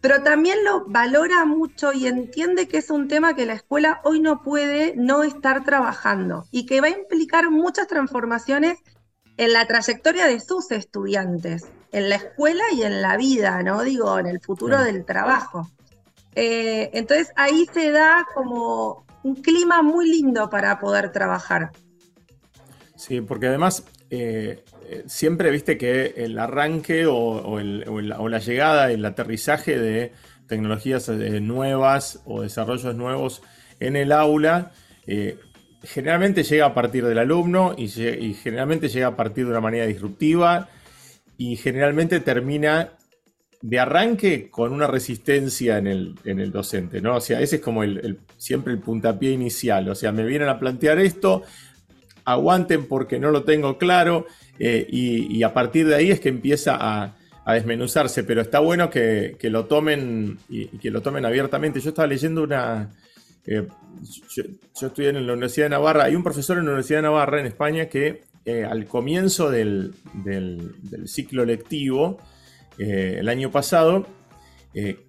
pero 0.00 0.22
también 0.22 0.64
lo 0.64 0.84
valora 0.86 1.44
mucho 1.44 1.92
y 1.92 2.06
entiende 2.06 2.68
que 2.68 2.78
es 2.78 2.90
un 2.90 3.08
tema 3.08 3.34
que 3.34 3.46
la 3.46 3.54
escuela 3.54 4.00
hoy 4.04 4.20
no 4.20 4.42
puede 4.42 4.94
no 4.96 5.24
estar 5.24 5.64
trabajando 5.64 6.46
y 6.50 6.66
que 6.66 6.80
va 6.80 6.86
a 6.86 6.90
implicar 6.90 7.50
muchas 7.50 7.88
transformaciones 7.88 8.78
en 9.36 9.52
la 9.52 9.66
trayectoria 9.66 10.26
de 10.26 10.40
sus 10.40 10.70
estudiantes, 10.70 11.66
en 11.92 12.08
la 12.08 12.16
escuela 12.16 12.62
y 12.72 12.82
en 12.82 13.02
la 13.02 13.16
vida, 13.16 13.62
¿no? 13.62 13.82
Digo, 13.82 14.18
en 14.18 14.26
el 14.26 14.40
futuro 14.40 14.82
del 14.82 15.04
trabajo. 15.04 15.70
Eh, 16.34 16.90
entonces 16.92 17.32
ahí 17.36 17.68
se 17.72 17.90
da 17.90 18.26
como 18.34 19.04
un 19.22 19.36
clima 19.36 19.82
muy 19.82 20.08
lindo 20.08 20.48
para 20.50 20.78
poder 20.78 21.10
trabajar. 21.12 21.70
Sí, 22.96 23.20
porque 23.20 23.46
además 23.46 23.84
eh, 24.10 24.64
eh, 24.88 25.04
siempre 25.06 25.50
viste 25.50 25.76
que 25.78 26.14
el 26.16 26.38
arranque 26.38 27.06
o, 27.06 27.60
la, 27.60 28.38
llegada, 28.38 28.90
el 28.90 29.04
aterrizaje 29.04 29.78
de 29.78 30.12
tecnologías 30.46 31.08
eh, 31.08 31.40
nuevas 31.40 32.22
o 32.24 32.42
desarrollos 32.42 32.94
nuevos 32.94 33.42
en 33.80 33.96
el 33.96 34.12
aula, 34.12 34.72
generalmente 35.82 36.42
llega 36.42 36.66
a 36.66 36.74
partir 36.74 37.04
del 37.04 37.18
alumno 37.18 37.74
y, 37.76 37.88
generalmente 37.88 38.88
llega 38.88 39.08
a 39.08 39.16
partir 39.16 39.44
de 39.44 39.50
una 39.52 39.60
manera 39.60 39.86
disruptiva 39.86 40.68
y 41.36 41.56
generalmente 41.56 42.20
termina 42.20 42.92
de 43.60 43.78
arranque 43.78 44.50
con 44.50 44.72
una 44.72 44.86
resistencia 44.86 45.78
en 45.78 45.86
el, 45.86 46.52
docente, 46.52 47.00
¿no? 47.00 47.16
O 47.16 47.20
sea, 47.20 47.40
ese 47.40 47.56
es 47.56 47.62
como 47.62 47.82
siempre 48.36 48.72
el 48.72 48.78
puntapié 48.78 49.32
inicial. 49.32 49.88
O 49.88 49.94
sea, 49.94 50.12
me 50.12 50.24
vienen 50.24 50.48
a 50.48 50.58
plantear 50.58 50.98
esto, 50.98 51.42
aguanten 52.32 52.86
porque 52.86 53.18
no 53.18 53.30
lo 53.30 53.44
tengo 53.44 53.78
claro, 53.78 54.26
eh, 54.58 54.86
y, 54.90 55.42
a 55.42 55.54
partir 55.54 55.86
de 55.86 55.94
ahí 55.94 56.10
es 56.10 56.20
que 56.20 56.28
empieza 56.28 56.76
a, 56.78 57.14
desmenuzarse. 57.46 58.24
Pero 58.24 58.42
está 58.42 58.58
bueno 58.58 58.90
que, 58.90 59.36
lo 59.44 59.64
tomen 59.64 60.38
y, 60.50 60.66
que 60.66 60.90
lo 60.90 61.00
tomen 61.00 61.24
abiertamente. 61.24 61.80
Yo 61.80 61.90
estaba 61.90 62.06
leyendo 62.06 62.42
una. 62.42 62.90
Eh, 63.46 63.66
yo, 64.28 64.42
estudié 64.86 65.08
en 65.08 65.26
la 65.26 65.32
Universidad 65.32 65.66
de 65.66 65.70
Navarra. 65.70 66.04
Hay 66.04 66.14
un 66.14 66.22
profesor 66.22 66.58
en 66.58 66.64
la 66.64 66.72
Universidad 66.72 66.98
de 66.98 67.02
Navarra 67.04 67.40
en 67.40 67.46
España 67.46 67.86
que 67.86 68.24
eh, 68.44 68.64
al 68.64 68.84
comienzo 68.84 69.50
del, 69.50 69.94
ciclo 71.06 71.46
lectivo 71.46 72.18
el 72.76 73.28
año 73.28 73.50
pasado, 73.50 74.06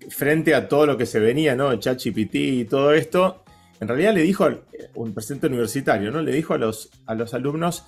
frente 0.09 0.55
a 0.55 0.67
todo 0.67 0.87
lo 0.87 0.97
que 0.97 1.05
se 1.05 1.19
venía, 1.19 1.55
¿no? 1.55 1.71
Y 1.73 2.65
todo 2.65 2.93
esto, 2.93 3.43
en 3.79 3.87
realidad 3.87 4.13
le 4.13 4.21
dijo, 4.21 4.47
un 4.95 5.13
presidente 5.13 5.47
universitario, 5.47 6.11
¿no? 6.11 6.21
Le 6.21 6.31
dijo 6.31 6.53
a 6.53 6.57
los, 6.57 6.89
a 7.05 7.15
los 7.15 7.33
alumnos, 7.33 7.85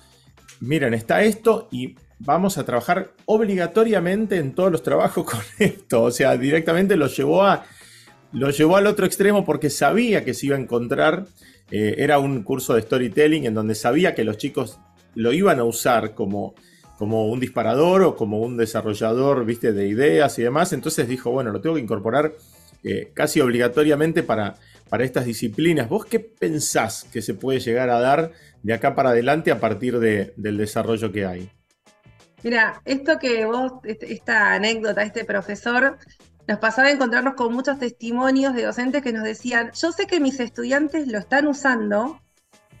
miren, 0.60 0.94
está 0.94 1.22
esto 1.22 1.68
y 1.70 1.96
vamos 2.18 2.56
a 2.56 2.64
trabajar 2.64 3.12
obligatoriamente 3.26 4.36
en 4.36 4.54
todos 4.54 4.72
los 4.72 4.82
trabajos 4.82 5.24
con 5.30 5.40
esto. 5.58 6.04
O 6.04 6.10
sea, 6.10 6.36
directamente 6.36 6.96
lo 6.96 7.06
llevó 7.06 7.42
a 7.42 7.64
lo 8.32 8.48
llevó 8.48 8.76
al 8.76 8.86
otro 8.86 9.04
extremo 9.04 9.44
porque 9.44 9.68
sabía 9.68 10.24
que 10.24 10.32
se 10.32 10.46
iba 10.46 10.56
a 10.56 10.60
encontrar. 10.60 11.26
Eh, 11.70 11.96
era 11.98 12.18
un 12.18 12.42
curso 12.42 12.74
de 12.74 12.82
storytelling 12.82 13.44
en 13.44 13.54
donde 13.54 13.74
sabía 13.74 14.14
que 14.14 14.24
los 14.24 14.38
chicos 14.38 14.78
lo 15.14 15.32
iban 15.32 15.58
a 15.58 15.64
usar 15.64 16.14
como 16.14 16.54
como 16.98 17.26
un 17.26 17.40
disparador 17.40 18.02
o 18.02 18.14
como 18.14 18.38
un 18.38 18.56
desarrollador, 18.56 19.44
viste, 19.44 19.72
de 19.72 19.88
ideas 19.88 20.38
y 20.38 20.42
demás. 20.42 20.72
Entonces 20.72 21.08
dijo, 21.08 21.32
bueno, 21.32 21.50
lo 21.50 21.60
tengo 21.60 21.74
que 21.74 21.82
incorporar 21.82 22.32
eh, 22.84 23.10
casi 23.12 23.40
obligatoriamente 23.40 24.22
para, 24.22 24.54
para 24.92 25.04
estas 25.04 25.24
disciplinas. 25.24 25.88
¿Vos 25.88 26.04
qué 26.04 26.20
pensás 26.20 27.06
que 27.10 27.22
se 27.22 27.32
puede 27.32 27.60
llegar 27.60 27.88
a 27.88 27.98
dar 27.98 28.32
de 28.62 28.74
acá 28.74 28.94
para 28.94 29.08
adelante 29.08 29.50
a 29.50 29.58
partir 29.58 29.98
del 29.98 30.58
desarrollo 30.58 31.10
que 31.10 31.24
hay? 31.24 31.50
Mira, 32.42 32.82
esto 32.84 33.18
que 33.18 33.46
vos, 33.46 33.72
este, 33.84 34.12
esta 34.12 34.52
anécdota, 34.52 35.02
este 35.02 35.24
profesor, 35.24 35.96
nos 36.46 36.58
pasaba 36.58 36.88
a 36.88 36.90
encontrarnos 36.90 37.32
con 37.36 37.54
muchos 37.54 37.78
testimonios 37.78 38.54
de 38.54 38.64
docentes 38.64 39.00
que 39.00 39.14
nos 39.14 39.24
decían, 39.24 39.70
yo 39.72 39.92
sé 39.92 40.06
que 40.06 40.20
mis 40.20 40.38
estudiantes 40.40 41.08
lo 41.08 41.20
están 41.20 41.46
usando 41.46 42.20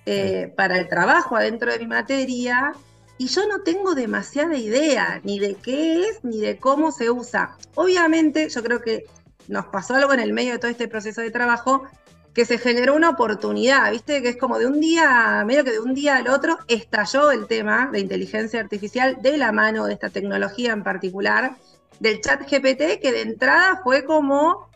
eh, 0.04 0.52
para 0.54 0.76
el 0.76 0.88
trabajo 0.88 1.36
adentro 1.36 1.72
de 1.72 1.78
mi 1.78 1.86
materia, 1.86 2.74
y 3.16 3.28
yo 3.28 3.48
no 3.48 3.62
tengo 3.62 3.94
demasiada 3.94 4.58
idea 4.58 5.22
ni 5.24 5.38
de 5.38 5.54
qué 5.54 6.08
es 6.08 6.22
ni 6.24 6.40
de 6.40 6.58
cómo 6.58 6.92
se 6.92 7.10
usa. 7.10 7.56
Obviamente, 7.74 8.50
yo 8.50 8.62
creo 8.62 8.82
que 8.82 9.06
nos 9.48 9.64
pasó 9.66 9.94
algo 9.94 10.12
en 10.12 10.20
el 10.20 10.34
medio 10.34 10.52
de 10.52 10.58
todo 10.58 10.70
este 10.70 10.88
proceso 10.88 11.22
de 11.22 11.30
trabajo 11.30 11.84
que 12.34 12.44
se 12.44 12.58
generó 12.58 12.94
una 12.94 13.10
oportunidad, 13.10 13.90
¿viste? 13.90 14.22
Que 14.22 14.30
es 14.30 14.36
como 14.36 14.58
de 14.58 14.66
un 14.66 14.80
día, 14.80 15.42
medio 15.46 15.64
que 15.64 15.72
de 15.72 15.80
un 15.80 15.94
día 15.94 16.16
al 16.16 16.28
otro, 16.28 16.58
estalló 16.68 17.30
el 17.30 17.46
tema 17.46 17.90
de 17.92 18.00
inteligencia 18.00 18.60
artificial 18.60 19.18
de 19.20 19.36
la 19.36 19.52
mano 19.52 19.86
de 19.86 19.94
esta 19.94 20.10
tecnología 20.10 20.72
en 20.72 20.82
particular, 20.82 21.56
del 22.00 22.20
chat 22.20 22.40
GPT, 22.42 23.00
que 23.00 23.12
de 23.12 23.22
entrada 23.22 23.80
fue 23.84 24.04
como 24.04 24.70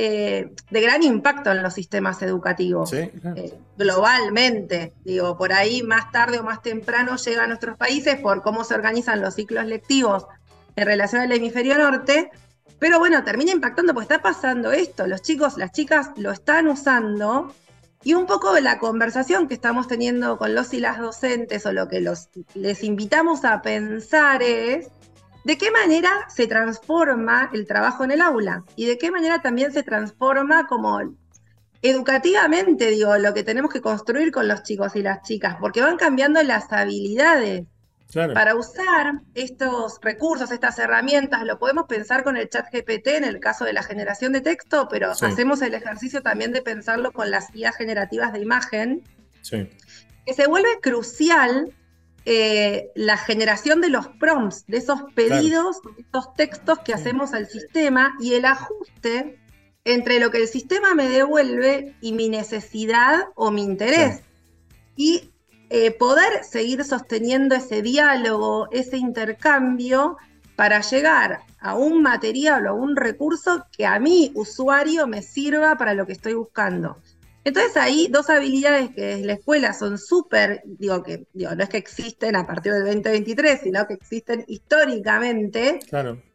eh, 0.00 0.52
de 0.70 0.80
gran 0.80 1.02
impacto 1.02 1.50
en 1.50 1.60
los 1.60 1.74
sistemas 1.74 2.22
educativos 2.22 2.92
eh, 2.92 3.10
globalmente. 3.76 4.92
Digo, 5.02 5.36
por 5.36 5.52
ahí 5.52 5.82
más 5.82 6.12
tarde 6.12 6.38
o 6.38 6.44
más 6.44 6.62
temprano 6.62 7.16
llega 7.16 7.42
a 7.42 7.46
nuestros 7.48 7.76
países 7.76 8.20
por 8.20 8.42
cómo 8.42 8.62
se 8.62 8.74
organizan 8.74 9.20
los 9.20 9.34
ciclos 9.34 9.66
lectivos 9.66 10.26
en 10.76 10.86
relación 10.86 11.22
al 11.22 11.32
hemisferio 11.32 11.76
norte. 11.78 12.30
Pero 12.78 12.98
bueno, 12.98 13.24
termina 13.24 13.52
impactando 13.52 13.92
porque 13.92 14.12
está 14.12 14.22
pasando 14.22 14.72
esto. 14.72 15.06
Los 15.06 15.22
chicos, 15.22 15.56
las 15.56 15.72
chicas 15.72 16.10
lo 16.16 16.30
están 16.30 16.68
usando 16.68 17.54
y 18.04 18.14
un 18.14 18.26
poco 18.26 18.52
de 18.52 18.60
la 18.60 18.78
conversación 18.78 19.48
que 19.48 19.54
estamos 19.54 19.88
teniendo 19.88 20.38
con 20.38 20.54
los 20.54 20.72
y 20.72 20.80
las 20.80 20.98
docentes 20.98 21.66
o 21.66 21.72
lo 21.72 21.88
que 21.88 22.00
los, 22.00 22.28
les 22.54 22.84
invitamos 22.84 23.44
a 23.44 23.60
pensar 23.62 24.42
es 24.42 24.88
¿De 25.48 25.56
qué 25.56 25.70
manera 25.70 26.10
se 26.28 26.46
transforma 26.46 27.48
el 27.54 27.66
trabajo 27.66 28.04
en 28.04 28.10
el 28.10 28.20
aula? 28.20 28.64
Y 28.76 28.84
de 28.84 28.98
qué 28.98 29.10
manera 29.10 29.40
también 29.40 29.72
se 29.72 29.82
transforma 29.82 30.66
como 30.66 31.00
educativamente, 31.80 32.90
digo, 32.90 33.16
lo 33.16 33.32
que 33.32 33.44
tenemos 33.44 33.72
que 33.72 33.80
construir 33.80 34.30
con 34.30 34.46
los 34.46 34.62
chicos 34.62 34.94
y 34.94 35.02
las 35.02 35.22
chicas, 35.22 35.56
porque 35.58 35.80
van 35.80 35.96
cambiando 35.96 36.42
las 36.42 36.70
habilidades. 36.70 37.66
Para 38.14 38.54
usar 38.54 39.20
estos 39.34 39.98
recursos, 40.00 40.50
estas 40.50 40.78
herramientas, 40.78 41.44
lo 41.44 41.58
podemos 41.58 41.84
pensar 41.86 42.24
con 42.24 42.38
el 42.38 42.48
chat 42.48 42.66
GPT 42.72 43.08
en 43.08 43.24
el 43.24 43.38
caso 43.38 43.66
de 43.66 43.74
la 43.74 43.82
generación 43.82 44.32
de 44.32 44.40
texto, 44.40 44.88
pero 44.88 45.10
hacemos 45.10 45.60
el 45.60 45.74
ejercicio 45.74 46.22
también 46.22 46.52
de 46.52 46.62
pensarlo 46.62 47.12
con 47.12 47.30
las 47.30 47.52
guías 47.52 47.76
generativas 47.76 48.32
de 48.32 48.40
imagen, 48.40 49.02
que 49.50 50.34
se 50.34 50.46
vuelve 50.46 50.80
crucial 50.80 51.74
eh, 52.24 52.90
la 52.94 53.18
generación 53.18 53.82
de 53.82 53.90
los 53.90 54.08
prompts, 54.08 54.64
de 54.66 54.78
esos 54.78 55.00
pedidos, 55.14 55.82
de 55.82 56.02
esos 56.02 56.34
textos 56.34 56.78
que 56.80 56.94
hacemos 56.94 57.34
al 57.34 57.46
sistema 57.46 58.16
y 58.20 58.34
el 58.34 58.46
ajuste 58.46 59.38
entre 59.84 60.18
lo 60.18 60.30
que 60.30 60.38
el 60.38 60.48
sistema 60.48 60.94
me 60.94 61.08
devuelve 61.10 61.94
y 62.00 62.12
mi 62.12 62.30
necesidad 62.30 63.26
o 63.34 63.50
mi 63.50 63.62
interés. 63.62 64.22
Y 64.96 65.30
eh, 65.70 65.90
poder 65.90 66.44
seguir 66.44 66.84
sosteniendo 66.84 67.54
ese 67.54 67.82
diálogo, 67.82 68.68
ese 68.70 68.96
intercambio 68.96 70.16
para 70.56 70.80
llegar 70.80 71.40
a 71.60 71.74
un 71.74 72.02
material 72.02 72.66
o 72.66 72.70
a 72.70 72.72
un 72.72 72.96
recurso 72.96 73.66
que 73.70 73.86
a 73.86 73.98
mí, 73.98 74.32
usuario, 74.34 75.06
me 75.06 75.22
sirva 75.22 75.76
para 75.76 75.94
lo 75.94 76.06
que 76.06 76.12
estoy 76.12 76.34
buscando. 76.34 76.96
Entonces 77.44 77.76
hay 77.76 78.08
dos 78.08 78.28
habilidades 78.28 78.90
que 78.90 79.12
en 79.12 79.26
la 79.26 79.34
escuela 79.34 79.72
son 79.72 79.96
súper, 79.96 80.62
digo 80.64 81.02
que 81.02 81.26
digo, 81.32 81.54
no 81.54 81.62
es 81.62 81.68
que 81.68 81.78
existen 81.78 82.36
a 82.36 82.46
partir 82.46 82.72
del 82.72 82.84
2023, 82.84 83.60
sino 83.62 83.86
que 83.86 83.94
existen 83.94 84.44
históricamente, 84.48 85.78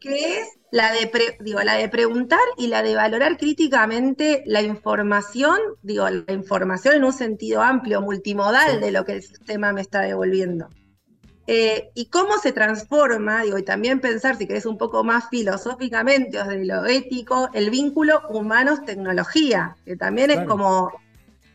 que 0.00 0.40
es 0.40 0.48
la 0.74 0.90
de, 0.90 1.08
digo, 1.38 1.60
la 1.60 1.74
de 1.74 1.88
preguntar 1.88 2.40
y 2.56 2.66
la 2.66 2.82
de 2.82 2.96
valorar 2.96 3.38
críticamente 3.38 4.42
la 4.44 4.60
información, 4.60 5.56
digo, 5.82 6.10
la 6.10 6.32
información 6.32 6.96
en 6.96 7.04
un 7.04 7.12
sentido 7.12 7.62
amplio, 7.62 8.00
multimodal 8.00 8.80
de 8.80 8.90
lo 8.90 9.04
que 9.04 9.12
el 9.12 9.22
sistema 9.22 9.72
me 9.72 9.82
está 9.82 10.00
devolviendo. 10.00 10.68
Eh, 11.46 11.90
y 11.94 12.06
cómo 12.06 12.38
se 12.38 12.50
transforma, 12.50 13.44
digo, 13.44 13.56
y 13.56 13.62
también 13.62 14.00
pensar, 14.00 14.36
si 14.36 14.48
querés 14.48 14.66
un 14.66 14.76
poco 14.76 15.04
más 15.04 15.28
filosóficamente 15.28 16.40
o 16.40 16.44
de 16.44 16.64
lo 16.64 16.84
ético, 16.86 17.50
el 17.54 17.70
vínculo 17.70 18.22
humanos-tecnología, 18.30 19.76
que 19.84 19.94
también 19.94 20.32
es 20.32 20.40
como 20.40 20.90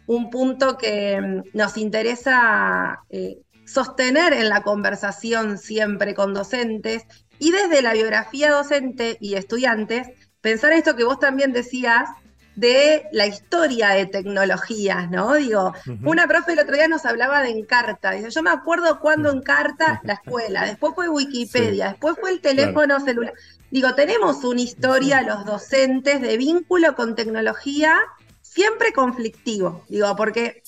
un 0.08 0.30
punto 0.30 0.78
que 0.78 1.20
mm, 1.20 1.58
nos 1.58 1.76
interesa 1.76 3.02
eh, 3.10 3.42
sostener 3.66 4.32
en 4.32 4.48
la 4.48 4.64
conversación 4.64 5.58
siempre 5.58 6.16
con 6.16 6.34
docentes 6.34 7.06
y 7.40 7.52
desde 7.52 7.82
la 7.82 7.94
biografía 7.94 8.52
docente 8.52 9.18
y 9.20 9.36
estudiantes, 9.36 10.10
pensar 10.42 10.74
esto 10.74 10.96
que 10.96 11.04
vos 11.04 11.20
también 11.20 11.52
decías 11.54 12.10
de 12.56 13.06
la 13.14 13.26
historia 13.26 13.90
de 13.90 14.06
tecnologías, 14.06 15.10
¿no? 15.10 15.36
Digo, 15.36 15.74
una 16.04 16.28
profe 16.28 16.54
el 16.54 16.60
otro 16.60 16.76
día 16.76 16.90
nos 16.90 17.06
hablaba 17.06 17.42
de 17.42 17.52
Encarta. 17.52 18.12
Dice, 18.12 18.30
yo 18.32 18.44
me 18.44 18.50
acuerdo 18.50 19.00
cuando 19.00 19.32
Encarta 19.32 20.02
la 20.04 20.14
escuela, 20.14 20.66
después 20.66 20.94
fue 20.94 21.08
Wikipedia, 21.08 21.90
después 21.90 22.18
fue 22.20 22.32
el 22.32 22.42
teléfono 22.42 23.00
celular. 23.00 23.34
Digo, 23.72 23.96
tenemos 23.96 24.44
una 24.44 24.60
historia, 24.60 25.22
los 25.22 25.46
docentes, 25.46 26.22
de 26.22 26.36
vínculo 26.36 26.96
con 26.96 27.16
tecnología 27.16 27.98
siempre 28.42 28.92
conflictivo. 28.92 29.86
Digo, 29.88 30.14
porque 30.18 30.62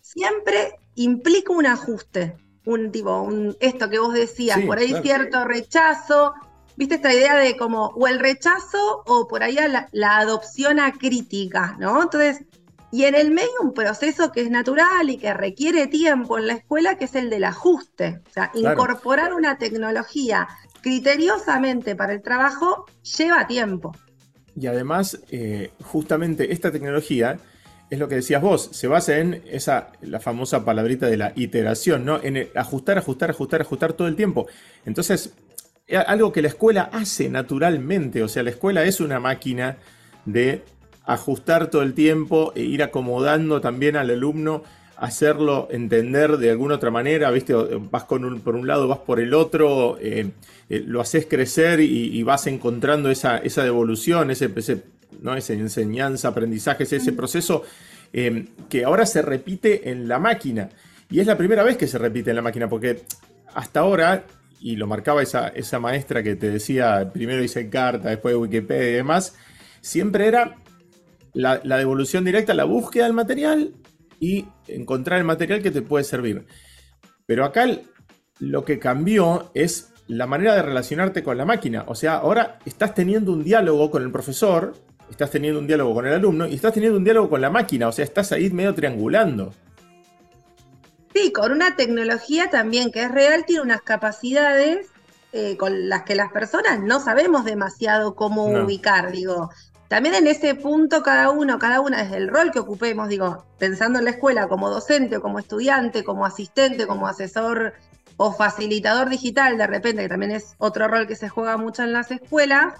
siempre 0.00 0.78
implica 0.94 1.52
un 1.52 1.66
ajuste. 1.66 2.36
Un 2.64 2.92
tipo, 2.92 3.22
un, 3.22 3.56
esto 3.60 3.90
que 3.90 3.98
vos 3.98 4.14
decías, 4.14 4.60
por 4.60 4.78
ahí 4.78 4.94
cierto 5.02 5.44
rechazo, 5.44 6.34
viste 6.76 6.96
esta 6.96 7.12
idea 7.12 7.36
de 7.36 7.56
como 7.56 7.86
o 7.88 8.06
el 8.06 8.20
rechazo 8.20 9.02
o 9.06 9.26
por 9.26 9.42
ahí 9.42 9.56
la, 9.92 10.16
adopción 10.16 10.78
a 10.78 10.92
crítica, 10.92 11.76
¿no? 11.78 12.02
Entonces, 12.02 12.44
y 12.92 13.04
en 13.04 13.14
el 13.14 13.30
medio 13.30 13.50
un 13.62 13.72
proceso 13.72 14.30
que 14.32 14.42
es 14.42 14.50
natural 14.50 15.10
y 15.10 15.16
que 15.16 15.32
requiere 15.32 15.86
tiempo 15.86 16.38
en 16.38 16.46
la 16.46 16.54
escuela, 16.54 16.98
que 16.98 17.06
es 17.06 17.14
el 17.14 17.30
del 17.30 17.44
ajuste. 17.44 18.20
O 18.28 18.32
sea, 18.32 18.50
incorporar 18.54 19.32
una 19.32 19.56
tecnología 19.56 20.46
criteriosamente 20.82 21.96
para 21.96 22.12
el 22.12 22.22
trabajo 22.22 22.84
lleva 23.16 23.46
tiempo. 23.46 23.92
Y 24.54 24.66
además, 24.66 25.18
eh, 25.30 25.72
justamente 25.82 26.52
esta 26.52 26.70
tecnología 26.70 27.38
es 27.92 27.98
lo 27.98 28.08
que 28.08 28.14
decías 28.14 28.40
vos, 28.40 28.70
se 28.72 28.88
basa 28.88 29.18
en 29.18 29.42
esa, 29.50 29.92
la 30.00 30.18
famosa 30.18 30.64
palabrita 30.64 31.08
de 31.08 31.18
la 31.18 31.34
iteración, 31.36 32.06
¿no? 32.06 32.22
En 32.22 32.48
ajustar, 32.54 32.96
ajustar, 32.96 33.28
ajustar, 33.28 33.60
ajustar 33.60 33.92
todo 33.92 34.08
el 34.08 34.16
tiempo. 34.16 34.46
Entonces, 34.86 35.34
algo 36.06 36.32
que 36.32 36.40
la 36.40 36.48
escuela 36.48 36.88
hace 36.90 37.28
naturalmente, 37.28 38.22
o 38.22 38.28
sea, 38.28 38.44
la 38.44 38.48
escuela 38.48 38.82
es 38.84 39.00
una 39.00 39.20
máquina 39.20 39.76
de 40.24 40.62
ajustar 41.04 41.68
todo 41.68 41.82
el 41.82 41.92
tiempo 41.92 42.54
e 42.56 42.62
ir 42.62 42.82
acomodando 42.82 43.60
también 43.60 43.96
al 43.96 44.08
alumno, 44.08 44.62
hacerlo 44.96 45.68
entender 45.70 46.38
de 46.38 46.50
alguna 46.50 46.76
otra 46.76 46.90
manera, 46.90 47.30
¿viste? 47.30 47.52
Vas 47.90 48.04
con 48.04 48.40
por 48.40 48.54
un 48.54 48.66
lado, 48.66 48.88
vas 48.88 49.00
por 49.00 49.20
el 49.20 49.34
otro, 49.34 49.98
eh, 50.00 50.30
eh, 50.70 50.82
lo 50.86 51.02
haces 51.02 51.26
crecer 51.26 51.80
y, 51.80 52.22
vas 52.22 52.46
encontrando 52.46 53.10
esa, 53.10 53.40
devolución, 53.40 54.30
ese, 54.30 54.48
¿no? 55.20 55.34
esa 55.34 55.52
enseñanza, 55.52 56.28
aprendizaje, 56.28 56.84
ese, 56.84 57.12
proceso 57.12 57.62
eh, 58.12 58.48
que 58.68 58.84
ahora 58.84 59.06
se 59.06 59.22
repite 59.22 59.90
en 59.90 60.08
la 60.08 60.18
máquina. 60.18 60.70
Y 61.10 61.20
es 61.20 61.26
la 61.26 61.36
primera 61.36 61.62
vez 61.62 61.76
que 61.76 61.86
se 61.86 61.98
repite 61.98 62.30
en 62.30 62.36
la 62.36 62.42
máquina, 62.42 62.68
porque 62.68 63.02
hasta 63.54 63.80
ahora 63.80 64.24
y 64.62 64.76
lo 64.76 64.86
marcaba 64.86 65.22
esa, 65.22 65.48
esa 65.48 65.80
maestra 65.80 66.22
que 66.22 66.36
te 66.36 66.48
decía, 66.48 67.10
primero 67.12 67.42
hice 67.42 67.68
carta, 67.68 68.10
después 68.10 68.36
Wikipedia 68.36 68.90
y 68.90 68.94
demás, 68.94 69.34
siempre 69.80 70.28
era 70.28 70.56
la, 71.34 71.58
devolución 71.58 72.24
directa, 72.24 72.54
la 72.54 72.64
búsqueda 72.64 73.04
del 73.04 73.12
material 73.12 73.74
y 74.20 74.46
encontrar 74.68 75.18
el 75.18 75.24
material 75.24 75.62
que 75.62 75.72
te 75.72 75.82
puede 75.82 76.04
servir. 76.04 76.46
Pero 77.26 77.44
acá 77.44 77.66
lo 78.38 78.64
que 78.64 78.78
cambió 78.78 79.50
es 79.54 79.92
la 80.06 80.26
manera 80.26 80.54
de 80.54 80.62
relacionarte 80.62 81.24
con 81.24 81.38
la 81.38 81.44
máquina. 81.44 81.84
O 81.88 81.96
sea, 81.96 82.14
ahora 82.14 82.58
estás 82.64 82.94
teniendo 82.94 83.32
un 83.32 83.42
diálogo 83.42 83.90
con 83.90 84.02
el 84.04 84.12
profesor, 84.12 84.74
estás 85.12 85.30
teniendo 85.30 85.60
un 85.60 85.66
diálogo 85.66 85.94
con 85.94 86.06
el 86.06 86.14
alumno 86.14 86.46
y 86.46 86.54
estás 86.54 86.74
teniendo 86.74 86.98
un 86.98 87.04
diálogo 87.04 87.30
con 87.30 87.40
la 87.40 87.50
máquina. 87.50 87.88
O 87.88 87.92
sea, 87.92 88.04
estás 88.04 88.32
ahí 88.32 88.50
medio 88.50 88.74
triangulando. 88.74 89.52
Sí, 91.14 91.32
con 91.32 91.52
una 91.52 91.76
tecnología 91.76 92.50
también 92.50 92.90
que 92.90 93.02
es 93.02 93.10
real, 93.10 93.44
tiene 93.46 93.62
unas 93.62 93.82
capacidades 93.82 94.88
eh, 95.32 95.56
con 95.56 95.88
las 95.88 96.02
que 96.02 96.14
las 96.14 96.32
personas 96.32 96.80
no 96.80 97.00
sabemos 97.00 97.44
demasiado 97.44 98.14
cómo 98.14 98.46
ubicar, 98.46 99.12
digo. 99.12 99.50
También 99.88 100.14
en 100.14 100.26
ese 100.26 100.54
punto 100.54 101.02
cada 101.02 101.30
uno, 101.30 101.58
cada 101.58 101.80
una 101.80 102.02
desde 102.02 102.16
el 102.16 102.28
rol 102.28 102.50
que 102.50 102.60
ocupemos, 102.60 103.08
digo, 103.08 103.44
pensando 103.58 103.98
en 103.98 104.06
la 104.06 104.12
escuela 104.12 104.48
como 104.48 104.70
docente 104.70 105.18
o 105.18 105.22
como 105.22 105.38
estudiante, 105.38 106.02
como 106.02 106.24
asistente, 106.24 106.86
como 106.86 107.06
asesor 107.06 107.74
o 108.16 108.32
facilitador 108.32 109.10
digital, 109.10 109.58
de 109.58 109.66
repente, 109.66 110.02
que 110.02 110.08
también 110.08 110.32
es 110.32 110.54
otro 110.56 110.88
rol 110.88 111.06
que 111.06 111.16
se 111.16 111.28
juega 111.28 111.58
mucho 111.58 111.82
en 111.82 111.92
las 111.92 112.10
escuelas, 112.10 112.74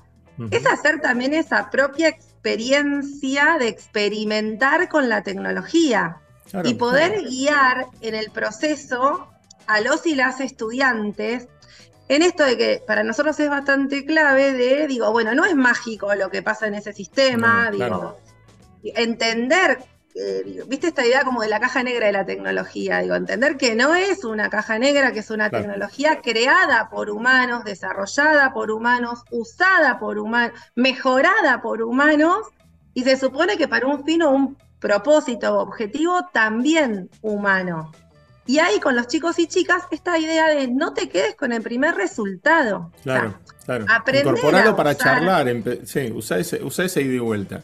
es 0.50 0.66
hacer 0.66 1.00
también 1.00 1.34
esa 1.34 1.70
propia 1.70 2.08
experiencia 2.08 3.56
de 3.58 3.68
experimentar 3.68 4.88
con 4.88 5.08
la 5.08 5.22
tecnología 5.22 6.18
y 6.64 6.74
poder 6.74 7.22
guiar 7.22 7.86
en 8.00 8.14
el 8.14 8.30
proceso 8.30 9.28
a 9.66 9.80
los 9.80 10.06
y 10.06 10.14
las 10.14 10.40
estudiantes 10.40 11.48
en 12.08 12.22
esto 12.22 12.44
de 12.44 12.58
que 12.58 12.82
para 12.86 13.04
nosotros 13.04 13.38
es 13.40 13.48
bastante 13.48 14.04
clave 14.04 14.52
de, 14.52 14.86
digo, 14.86 15.10
bueno, 15.12 15.34
no 15.34 15.44
es 15.44 15.54
mágico 15.54 16.14
lo 16.14 16.30
que 16.30 16.42
pasa 16.42 16.66
en 16.66 16.74
ese 16.74 16.92
sistema, 16.92 17.70
digo, 17.70 18.18
entender, 18.82 19.78
eh, 20.14 20.62
viste 20.66 20.88
esta 20.88 21.06
idea 21.06 21.24
como 21.24 21.42
de 21.42 21.48
la 21.48 21.60
caja 21.60 21.82
negra 21.82 22.06
de 22.06 22.12
la 22.12 22.26
tecnología, 22.26 23.00
digo, 23.00 23.14
entender 23.14 23.56
que 23.56 23.74
no 23.74 23.94
es 23.94 24.24
una 24.24 24.50
caja 24.50 24.78
negra, 24.78 25.12
que 25.12 25.20
es 25.20 25.30
una 25.30 25.48
tecnología 25.48 26.20
creada 26.22 26.90
por 26.90 27.10
humanos, 27.10 27.64
desarrollada 27.64 28.52
por 28.52 28.70
humanos, 28.70 29.24
usada 29.30 29.98
por 29.98 30.18
humanos, 30.18 30.58
mejorada 30.74 31.62
por 31.62 31.82
humanos, 31.82 32.48
y 32.94 33.04
se 33.04 33.16
supone 33.16 33.56
que 33.56 33.68
para 33.68 33.86
un 33.86 34.04
fin 34.04 34.22
o 34.22 34.30
un 34.30 34.56
propósito, 34.80 35.58
objetivo 35.58 36.28
también 36.32 37.08
humano. 37.22 37.92
Y 38.44 38.58
ahí 38.58 38.80
con 38.80 38.96
los 38.96 39.06
chicos 39.06 39.38
y 39.38 39.46
chicas 39.46 39.84
esta 39.92 40.18
idea 40.18 40.48
de 40.48 40.68
no 40.68 40.92
te 40.92 41.08
quedes 41.08 41.36
con 41.36 41.52
el 41.52 41.62
primer 41.62 41.94
resultado. 41.94 42.90
Claro, 43.02 43.38
claro. 43.64 43.86
Incorporarlo 44.12 44.76
para 44.76 44.96
charlar, 44.96 45.46
sí, 45.84 46.12
usa 46.12 46.38
ese, 46.38 46.62
usa 46.62 46.84
ese 46.84 47.02
ida 47.02 47.14
y 47.14 47.18
vuelta. 47.20 47.62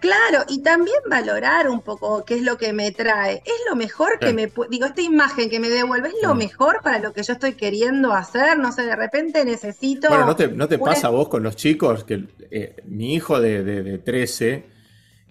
Claro, 0.00 0.44
y 0.48 0.62
también 0.62 0.96
valorar 1.08 1.68
un 1.68 1.82
poco 1.82 2.24
qué 2.24 2.36
es 2.36 2.42
lo 2.42 2.56
que 2.56 2.72
me 2.72 2.90
trae. 2.90 3.42
Es 3.44 3.60
lo 3.68 3.76
mejor 3.76 4.18
que 4.18 4.32
me 4.32 4.50
digo, 4.70 4.86
esta 4.86 5.02
imagen 5.02 5.50
que 5.50 5.60
me 5.60 5.68
devuelve 5.68 6.08
es 6.08 6.14
lo 6.22 6.34
mejor 6.34 6.80
para 6.82 6.98
lo 6.98 7.12
que 7.12 7.22
yo 7.22 7.34
estoy 7.34 7.52
queriendo 7.52 8.12
hacer. 8.12 8.58
No 8.58 8.72
sé, 8.72 8.86
de 8.86 8.96
repente 8.96 9.44
necesito. 9.44 10.08
Bueno, 10.08 10.26
¿no 10.54 10.68
te, 10.68 10.78
pasa 10.78 11.08
a 11.08 11.10
vos 11.10 11.28
con 11.28 11.42
los 11.42 11.54
chicos 11.54 12.04
que 12.04 12.24
eh, 12.50 12.76
mi 12.86 13.14
hijo 13.14 13.40
de, 13.40 13.62
de, 13.62 13.98
13 13.98 14.66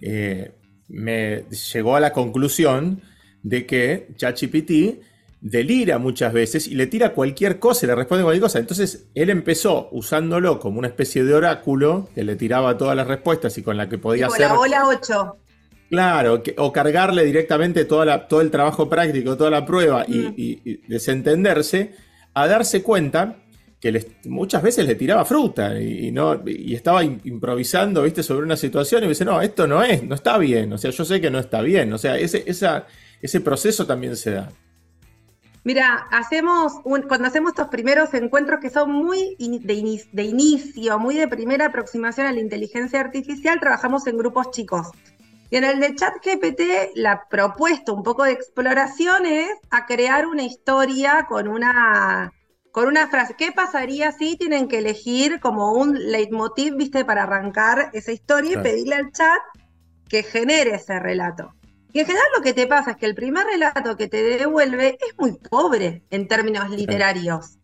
eh, 0.02 0.52
me 0.88 1.46
llegó 1.74 1.96
a 1.96 2.00
la 2.00 2.14
conclusión 2.14 3.02
de 3.42 3.66
que 3.66 4.10
ChatGPT 4.16 5.02
delira 5.42 5.98
muchas 6.00 6.34
veces 6.34 6.68
y 6.68 6.76
le 6.76 6.88
tira 6.88 7.14
cualquier 7.14 7.60
cosa 7.60 7.86
y 7.86 7.88
le 7.88 7.96
responde 7.96 8.24
cualquier 8.24 8.42
cosa. 8.42 8.60
Entonces 8.60 9.08
él 9.16 9.30
empezó 9.30 9.90
usándolo 9.92 10.60
como 10.60 10.80
una 10.80 10.88
especie 10.88 11.24
de 11.24 11.34
oráculo 11.34 12.10
que 12.14 12.24
le 12.24 12.36
tiraba 12.36 12.78
todas 12.78 12.96
las 12.96 13.08
respuestas 13.08 13.58
y 13.58 13.64
con 13.64 13.78
la 13.78 13.88
que 13.88 13.98
podía 13.98 14.28
hacer. 14.28 14.48
la 14.48 14.54
bola 14.54 14.88
8. 14.88 15.38
Claro, 15.90 16.44
o 16.58 16.72
cargarle 16.72 17.26
directamente 17.26 17.86
toda 17.86 18.06
la, 18.06 18.28
todo 18.28 18.42
el 18.42 18.52
trabajo 18.52 18.88
práctico, 18.88 19.36
toda 19.38 19.50
la 19.50 19.66
prueba 19.66 20.06
y, 20.08 20.18
mm. 20.18 20.34
y 20.38 20.78
desentenderse, 20.88 21.96
a 22.34 22.48
darse 22.48 22.84
cuenta 22.84 23.38
que 23.80 24.06
muchas 24.26 24.62
veces 24.62 24.86
le 24.86 24.96
tiraba 24.96 25.24
fruta 25.24 25.80
y, 25.80 26.12
no, 26.12 26.42
y 26.46 26.76
estaba 26.76 27.04
improvisando, 27.04 28.04
viste, 28.04 28.24
sobre 28.24 28.46
una 28.46 28.58
situación 28.58 29.04
y 29.04 29.06
me 29.06 29.10
dice, 29.10 29.24
no, 29.24 29.42
esto 29.42 29.68
no 29.68 29.82
es, 29.84 30.04
no 30.04 30.16
está 30.16 30.38
bien, 30.38 30.74
o 30.74 30.78
sea, 30.78 30.92
yo 30.92 31.06
sé 31.06 31.22
que 31.22 31.32
no 31.32 31.40
está 31.40 31.62
bien, 31.62 31.92
o 31.94 31.98
sea, 31.98 32.18
ese, 32.18 32.44
esa, 32.46 32.86
ese 33.22 33.40
proceso 33.40 33.86
también 33.86 34.18
se 34.18 34.32
da. 34.32 34.52
Mira, 35.64 36.08
hacemos 36.12 36.74
cuando 36.84 37.28
hacemos 37.28 37.52
estos 37.52 37.68
primeros 37.68 38.14
encuentros 38.14 38.60
que 38.60 38.70
son 38.70 38.92
muy 38.92 39.36
de, 39.40 40.06
de, 40.12 40.24
inicio, 40.24 41.00
muy 41.00 41.16
de 41.16 41.28
primera 41.28 41.66
aproximación 41.66 42.28
a 42.28 42.32
la 42.32 42.40
inteligencia 42.40 43.00
artificial, 43.00 43.60
trabajamos 43.60 44.08
en 44.08 44.18
grupos 44.18 44.52
chicos. 44.52 44.88
Y 45.52 45.58
en 45.58 45.64
el 45.64 45.80
de 45.80 45.96
ChatGPT, 45.96 46.62
la 46.96 47.28
propuesta, 47.28 47.92
un 47.92 48.04
poco 48.04 48.24
de 48.24 48.32
exploración 48.32 49.26
es 49.26 49.50
a 49.72 49.86
crear 49.86 50.28
una 50.28 50.44
historia 50.44 51.26
con 51.28 51.48
una 51.48 52.32
con 52.72 52.88
una 52.88 53.08
frase. 53.08 53.36
¿Qué 53.36 53.52
pasaría 53.52 54.12
si 54.12 54.38
tienen 54.38 54.68
que 54.68 54.78
elegir 54.78 55.40
como 55.40 55.74
un 55.74 55.96
leitmotiv, 56.12 56.76
viste, 56.76 57.04
para 57.04 57.24
arrancar 57.24 57.90
esa 57.94 58.12
historia 58.12 58.60
y 58.60 58.64
pedirle 58.64 58.96
al 58.96 59.12
chat 59.12 59.42
que 60.08 60.22
genere 60.22 60.76
ese 60.76 61.00
relato? 61.00 61.52
Y 61.92 62.00
en 62.00 62.06
general 62.06 62.28
lo 62.36 62.44
que 62.44 62.54
te 62.54 62.68
pasa 62.68 62.92
es 62.92 62.98
que 62.98 63.06
el 63.06 63.16
primer 63.16 63.46
relato 63.46 63.98
que 63.98 64.08
te 64.08 64.22
devuelve 64.24 64.98
es 65.02 65.18
muy 65.18 65.34
pobre 65.34 66.04
en 66.12 66.28
términos 66.28 66.70
literarios. 66.70 67.58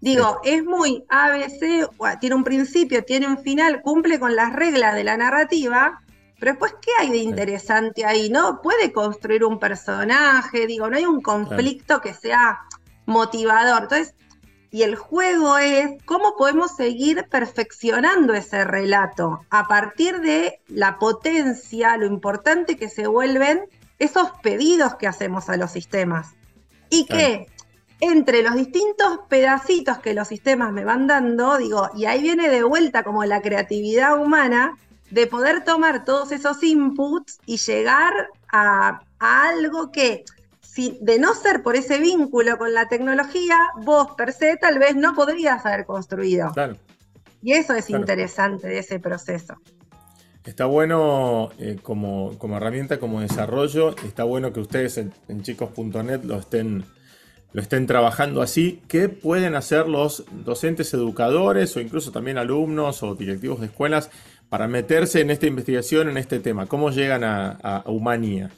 Digo, 0.00 0.40
es 0.44 0.64
muy 0.64 1.04
ABC, 1.08 1.88
tiene 2.20 2.34
un 2.34 2.44
principio, 2.44 3.04
tiene 3.04 3.28
un 3.28 3.38
final, 3.38 3.82
cumple 3.82 4.18
con 4.18 4.34
las 4.34 4.52
reglas 4.52 4.94
de 4.94 5.04
la 5.04 5.16
narrativa, 5.16 6.02
pero 6.40 6.52
después, 6.52 6.74
¿qué 6.80 6.90
hay 6.98 7.10
de 7.10 7.18
interesante 7.18 8.04
ahí? 8.04 8.28
¿No? 8.28 8.60
Puede 8.62 8.92
construir 8.92 9.44
un 9.44 9.60
personaje, 9.60 10.66
digo, 10.66 10.90
no 10.90 10.96
hay 10.96 11.06
un 11.06 11.20
conflicto 11.20 12.00
que 12.00 12.14
sea 12.14 12.58
motivador. 13.06 13.84
Entonces, 13.84 14.16
y 14.72 14.84
el 14.84 14.96
juego 14.96 15.58
es 15.58 16.02
cómo 16.06 16.34
podemos 16.36 16.74
seguir 16.74 17.28
perfeccionando 17.30 18.32
ese 18.32 18.64
relato 18.64 19.44
a 19.50 19.68
partir 19.68 20.20
de 20.22 20.60
la 20.66 20.98
potencia, 20.98 21.98
lo 21.98 22.06
importante 22.06 22.78
que 22.78 22.88
se 22.88 23.06
vuelven 23.06 23.66
esos 23.98 24.30
pedidos 24.42 24.94
que 24.94 25.06
hacemos 25.06 25.50
a 25.50 25.58
los 25.58 25.70
sistemas. 25.70 26.30
Y 26.88 27.04
que 27.04 27.48
entre 28.00 28.42
los 28.42 28.54
distintos 28.54 29.20
pedacitos 29.28 29.98
que 29.98 30.14
los 30.14 30.28
sistemas 30.28 30.72
me 30.72 30.84
van 30.84 31.06
dando, 31.06 31.58
digo, 31.58 31.90
y 31.94 32.06
ahí 32.06 32.22
viene 32.22 32.48
de 32.48 32.62
vuelta 32.62 33.04
como 33.04 33.24
la 33.26 33.42
creatividad 33.42 34.18
humana, 34.18 34.78
de 35.10 35.26
poder 35.26 35.64
tomar 35.64 36.06
todos 36.06 36.32
esos 36.32 36.62
inputs 36.62 37.38
y 37.44 37.58
llegar 37.58 38.30
a, 38.50 39.02
a 39.18 39.48
algo 39.48 39.92
que 39.92 40.24
de 40.74 41.18
no 41.18 41.34
ser 41.34 41.62
por 41.62 41.76
ese 41.76 41.98
vínculo 41.98 42.56
con 42.56 42.72
la 42.72 42.88
tecnología, 42.88 43.56
vos 43.84 44.12
per 44.16 44.32
se 44.32 44.56
tal 44.56 44.78
vez 44.78 44.96
no 44.96 45.14
podrías 45.14 45.64
haber 45.66 45.84
construido. 45.84 46.50
Claro. 46.52 46.76
Y 47.42 47.52
eso 47.52 47.74
es 47.74 47.90
interesante 47.90 48.68
de 48.68 48.78
ese 48.78 48.98
proceso. 49.00 49.56
Está 50.44 50.66
bueno 50.66 51.50
eh, 51.58 51.76
como, 51.82 52.36
herramienta, 52.56 52.98
como 52.98 53.20
desarrollo, 53.20 53.94
está 54.04 54.24
bueno 54.24 54.52
que 54.52 54.60
ustedes 54.60 54.98
en, 54.98 55.42
chicos.net 55.42 56.24
lo 56.24 56.38
estén, 56.38 56.84
lo 57.52 57.62
estén 57.62 57.86
trabajando 57.86 58.42
así. 58.42 58.82
¿Qué 58.88 59.08
pueden 59.08 59.54
hacer 59.54 59.88
los 59.88 60.24
docentes 60.44 60.94
educadores 60.94 61.76
o 61.76 61.80
incluso 61.80 62.10
también 62.10 62.38
alumnos 62.38 63.02
o 63.02 63.14
directivos 63.14 63.60
de 63.60 63.66
escuelas 63.66 64.10
para 64.48 64.68
meterse 64.68 65.20
en 65.20 65.30
esta 65.30 65.46
investigación, 65.46 66.08
en 66.08 66.16
este 66.16 66.40
tema? 66.40 66.66
¿Cómo 66.66 66.90
llegan 66.90 67.22
a, 67.24 67.50
a 67.50 67.84
Humanía? 67.90 68.50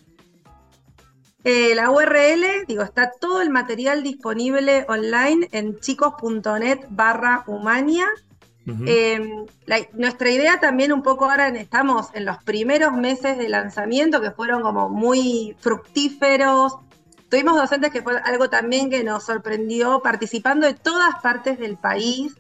Eh, 1.45 1.75
la 1.75 1.91
URL, 1.91 2.65
digo, 2.67 2.83
está 2.83 3.13
todo 3.21 3.43
el 3.43 3.51
material 3.51 4.03
disponible 4.03 4.87
online 4.89 5.49
en 5.53 5.79
chicos.net 5.79 6.87
barra 6.89 7.45
humania. 7.47 8.07
Em, 8.67 9.45
nuestra 9.93 10.31
idea 10.31 10.59
también 10.59 10.91
un 10.91 11.03
poco 11.03 11.31
ahora 11.31 11.49
estamos 11.49 12.09
en 12.15 12.25
los 12.25 12.43
primeros 12.45 12.95
meses 12.95 13.37
de 13.37 13.51
lanzamiento 13.51 14.23
que 14.23 14.31
fueron 14.31 14.63
como 14.63 14.89
muy 14.89 15.55
fructíferos. 15.61 16.79
Tuvimos 17.29 17.57
docentes 17.57 17.93
que 17.93 18.01
fue 18.01 18.17
algo 18.25 18.49
también 18.49 18.89
que 18.89 19.05
nos 19.05 19.25
sorprendió 19.25 20.01
participando 20.01 20.67
de 20.67 20.73
todas 20.73 21.17
partes 21.21 21.59
del 21.59 21.77
país. 21.77 22.35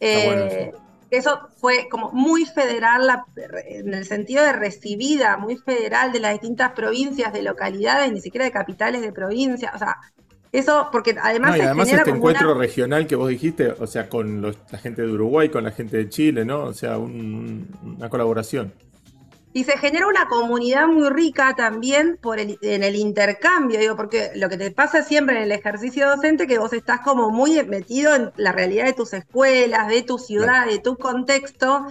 Eh, 0.00 0.74
eso 1.16 1.48
fue 1.56 1.88
como 1.88 2.12
muy 2.12 2.44
federal 2.44 3.24
en 3.66 3.94
el 3.94 4.04
sentido 4.04 4.44
de 4.44 4.52
recibida, 4.52 5.36
muy 5.36 5.56
federal 5.56 6.12
de 6.12 6.20
las 6.20 6.32
distintas 6.32 6.72
provincias, 6.72 7.32
de 7.32 7.42
localidades, 7.42 8.12
ni 8.12 8.20
siquiera 8.20 8.44
de 8.44 8.52
capitales 8.52 9.02
de 9.02 9.12
provincias. 9.12 9.74
O 9.74 9.78
sea, 9.78 9.96
eso, 10.52 10.88
porque 10.90 11.16
además. 11.20 11.56
No, 11.56 11.64
además 11.64 11.92
este 11.92 12.10
encuentro 12.10 12.54
regional 12.54 13.06
que 13.06 13.16
vos 13.16 13.28
dijiste, 13.28 13.68
o 13.68 13.86
sea, 13.86 14.08
con 14.08 14.42
la 14.42 14.78
gente 14.78 15.02
de 15.02 15.12
Uruguay, 15.12 15.48
con 15.48 15.64
la 15.64 15.72
gente 15.72 15.96
de 15.96 16.08
Chile, 16.08 16.44
¿no? 16.44 16.64
O 16.64 16.72
sea, 16.72 16.98
una 16.98 18.08
colaboración. 18.08 18.72
Y 19.56 19.64
se 19.64 19.78
genera 19.78 20.06
una 20.06 20.28
comunidad 20.28 20.86
muy 20.86 21.08
rica 21.08 21.54
también 21.56 22.18
por 22.20 22.38
el, 22.38 22.58
en 22.60 22.84
el 22.84 22.94
intercambio, 22.94 23.80
digo, 23.80 23.96
porque 23.96 24.30
lo 24.34 24.50
que 24.50 24.58
te 24.58 24.70
pasa 24.70 25.02
siempre 25.02 25.38
en 25.38 25.44
el 25.44 25.52
ejercicio 25.52 26.06
docente, 26.06 26.46
que 26.46 26.58
vos 26.58 26.74
estás 26.74 27.00
como 27.00 27.30
muy 27.30 27.64
metido 27.64 28.14
en 28.14 28.32
la 28.36 28.52
realidad 28.52 28.84
de 28.84 28.92
tus 28.92 29.14
escuelas, 29.14 29.88
de 29.88 30.02
tu 30.02 30.18
ciudad, 30.18 30.66
de 30.66 30.78
tu 30.78 30.98
contexto, 30.98 31.86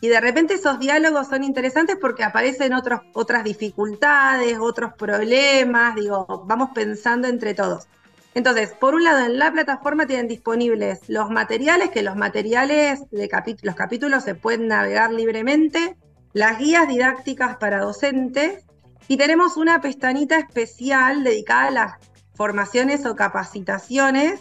y 0.00 0.06
de 0.06 0.20
repente 0.20 0.54
esos 0.54 0.78
diálogos 0.78 1.26
son 1.26 1.42
interesantes 1.42 1.96
porque 2.00 2.22
aparecen 2.22 2.72
otros, 2.72 3.00
otras 3.14 3.42
dificultades, 3.42 4.56
otros 4.60 4.92
problemas, 4.92 5.96
digo, 5.96 6.44
vamos 6.46 6.70
pensando 6.72 7.26
entre 7.26 7.52
todos. 7.52 7.88
Entonces, 8.34 8.70
por 8.78 8.94
un 8.94 9.02
lado, 9.02 9.26
en 9.26 9.40
la 9.40 9.50
plataforma 9.50 10.06
tienen 10.06 10.28
disponibles 10.28 11.00
los 11.08 11.30
materiales, 11.30 11.90
que 11.90 12.04
los 12.04 12.14
materiales 12.14 13.10
de 13.10 13.28
los 13.62 13.74
capítulos 13.74 14.22
se 14.22 14.36
pueden 14.36 14.68
navegar 14.68 15.12
libremente 15.12 15.96
las 16.32 16.58
guías 16.58 16.88
didácticas 16.88 17.56
para 17.56 17.80
docentes 17.80 18.64
y 19.08 19.16
tenemos 19.16 19.56
una 19.56 19.80
pestañita 19.80 20.38
especial 20.38 21.24
dedicada 21.24 21.68
a 21.68 21.70
las 21.70 21.92
formaciones 22.34 23.06
o 23.06 23.16
capacitaciones 23.16 24.40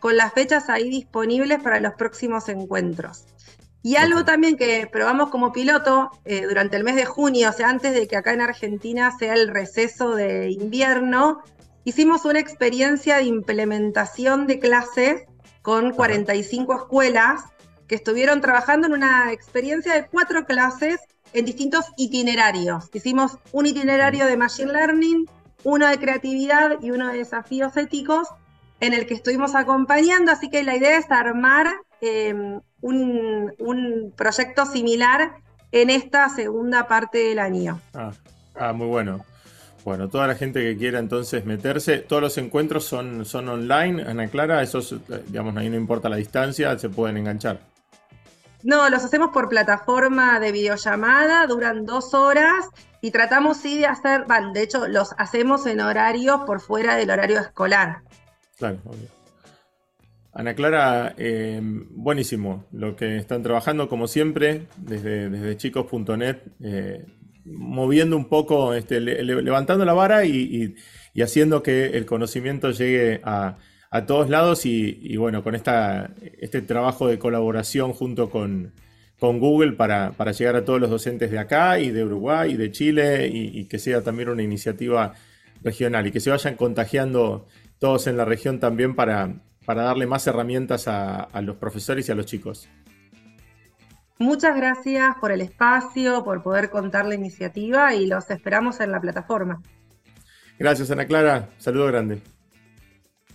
con 0.00 0.16
las 0.16 0.32
fechas 0.32 0.68
ahí 0.68 0.90
disponibles 0.90 1.60
para 1.62 1.80
los 1.80 1.94
próximos 1.94 2.48
encuentros. 2.48 3.26
Y 3.82 3.96
algo 3.96 4.24
también 4.24 4.56
que 4.56 4.88
probamos 4.90 5.30
como 5.30 5.52
piloto 5.52 6.10
eh, 6.24 6.42
durante 6.46 6.76
el 6.76 6.84
mes 6.84 6.96
de 6.96 7.04
junio, 7.04 7.50
o 7.50 7.52
sea, 7.52 7.68
antes 7.68 7.94
de 7.94 8.08
que 8.08 8.16
acá 8.16 8.32
en 8.32 8.40
Argentina 8.40 9.16
sea 9.16 9.34
el 9.34 9.48
receso 9.48 10.14
de 10.14 10.50
invierno, 10.50 11.42
hicimos 11.84 12.24
una 12.24 12.40
experiencia 12.40 13.16
de 13.16 13.24
implementación 13.24 14.46
de 14.46 14.58
clases 14.58 15.22
con 15.62 15.92
45 15.92 16.74
escuelas 16.74 17.42
que 17.86 17.94
estuvieron 17.94 18.40
trabajando 18.40 18.88
en 18.88 18.94
una 18.94 19.32
experiencia 19.32 19.94
de 19.94 20.06
cuatro 20.06 20.44
clases 20.44 21.00
en 21.32 21.44
distintos 21.44 21.86
itinerarios. 21.96 22.90
Hicimos 22.92 23.38
un 23.52 23.66
itinerario 23.66 24.26
de 24.26 24.36
Machine 24.36 24.72
Learning, 24.72 25.26
uno 25.64 25.88
de 25.88 25.98
creatividad 25.98 26.80
y 26.82 26.90
uno 26.90 27.08
de 27.08 27.18
desafíos 27.18 27.76
éticos, 27.76 28.28
en 28.80 28.94
el 28.94 29.06
que 29.06 29.14
estuvimos 29.14 29.54
acompañando, 29.54 30.30
así 30.30 30.50
que 30.50 30.62
la 30.62 30.76
idea 30.76 30.98
es 30.98 31.10
armar 31.10 31.66
em, 32.00 32.60
un, 32.80 34.12
proyecto 34.16 34.66
similar 34.66 35.32
en 35.72 35.90
esta 35.90 36.28
segunda 36.28 36.86
parte 36.86 37.18
del 37.18 37.38
año. 37.40 37.80
Ah, 37.92 38.12
ah, 38.54 38.72
muy 38.72 38.86
bueno. 38.86 39.24
Bueno, 39.84 40.08
toda 40.08 40.26
la 40.26 40.34
gente 40.34 40.62
que 40.62 40.76
quiera 40.76 40.98
entonces 40.98 41.44
meterse, 41.44 41.98
todos 41.98 42.20
los 42.20 42.38
encuentros 42.38 42.84
son, 42.84 43.24
son 43.24 43.48
online, 43.48 44.02
Ana 44.02 44.28
Clara, 44.28 44.62
esos, 44.62 44.94
digamos, 45.28 45.56
ahí 45.56 45.70
no 45.70 45.76
importa 45.76 46.08
la 46.08 46.16
distancia, 46.16 46.78
se 46.78 46.88
pueden 46.90 47.16
enganchar. 47.16 47.60
No, 48.68 48.90
los 48.90 49.02
hacemos 49.02 49.30
por 49.32 49.48
plataforma 49.48 50.38
de 50.40 50.52
videollamada, 50.52 51.46
duran 51.46 51.86
dos 51.86 52.12
horas 52.12 52.66
y 53.00 53.12
tratamos 53.12 53.56
sí 53.56 53.78
de 53.78 53.86
hacer, 53.86 54.26
van, 54.26 54.52
de 54.52 54.60
hecho 54.60 54.86
los 54.88 55.14
hacemos 55.16 55.64
en 55.64 55.80
horarios 55.80 56.42
por 56.44 56.60
fuera 56.60 56.94
del 56.94 57.08
horario 57.08 57.40
escolar. 57.40 58.02
Claro, 58.58 58.78
obvio. 58.84 59.08
Ana 60.34 60.52
Clara, 60.52 61.14
eh, 61.16 61.58
buenísimo 61.62 62.66
lo 62.70 62.94
que 62.94 63.16
están 63.16 63.42
trabajando 63.42 63.88
como 63.88 64.06
siempre 64.06 64.66
desde, 64.76 65.30
desde 65.30 65.56
chicos.net, 65.56 66.36
eh, 66.62 67.06
moviendo 67.46 68.18
un 68.18 68.28
poco, 68.28 68.74
este, 68.74 69.00
levantando 69.00 69.86
la 69.86 69.94
vara 69.94 70.26
y 70.26 70.74
haciendo 71.22 71.62
que 71.62 71.86
el 71.96 72.04
conocimiento 72.04 72.70
llegue 72.72 73.22
a, 73.24 73.56
a 73.90 74.06
todos 74.06 74.28
lados 74.28 74.66
y, 74.66 75.16
bueno, 75.16 75.42
con 75.42 75.54
esta, 75.54 76.10
este 76.40 76.60
trabajo 76.62 77.08
de 77.08 77.18
colaboración 77.18 77.92
junto 77.92 78.30
con, 78.30 78.72
con 79.18 79.38
Google 79.38 79.72
para, 79.72 80.12
llegar 80.32 80.56
a 80.56 80.64
todos 80.64 80.80
los 80.80 80.90
docentes 80.90 81.30
de 81.30 81.38
acá 81.38 81.78
y 81.78 81.90
de 81.90 82.04
Uruguay 82.04 82.52
y 82.52 82.56
de 82.56 82.70
Chile 82.70 83.28
y, 83.28 83.64
que 83.64 83.78
sea 83.78 84.02
también 84.02 84.28
una 84.28 84.42
iniciativa 84.42 85.14
regional 85.62 86.06
y 86.06 86.12
que 86.12 86.20
se 86.20 86.30
vayan 86.30 86.56
contagiando 86.56 87.46
todos 87.78 88.06
en 88.06 88.16
la 88.16 88.24
región 88.24 88.60
también 88.60 88.94
para, 88.94 89.34
para 89.64 89.82
darle 89.82 90.06
más 90.06 90.26
herramientas 90.26 90.88
a, 90.88 91.22
a 91.22 91.40
los 91.40 91.56
profesores 91.56 92.08
y 92.08 92.12
a 92.12 92.14
los 92.14 92.26
chicos. 92.26 92.68
Muchas 94.20 94.56
gracias 94.56 95.14
por 95.20 95.30
el 95.30 95.40
espacio, 95.40 96.24
por 96.24 96.42
poder 96.42 96.70
contar 96.70 97.06
la 97.06 97.14
iniciativa 97.14 97.94
y 97.94 98.06
los 98.06 98.28
esperamos 98.30 98.80
en 98.80 98.90
la 98.90 99.00
plataforma. 99.00 99.62
Gracias, 100.58 100.90
Ana 100.90 101.06
Clara. 101.06 101.50
Saludo 101.58 101.86
grande. 101.86 102.20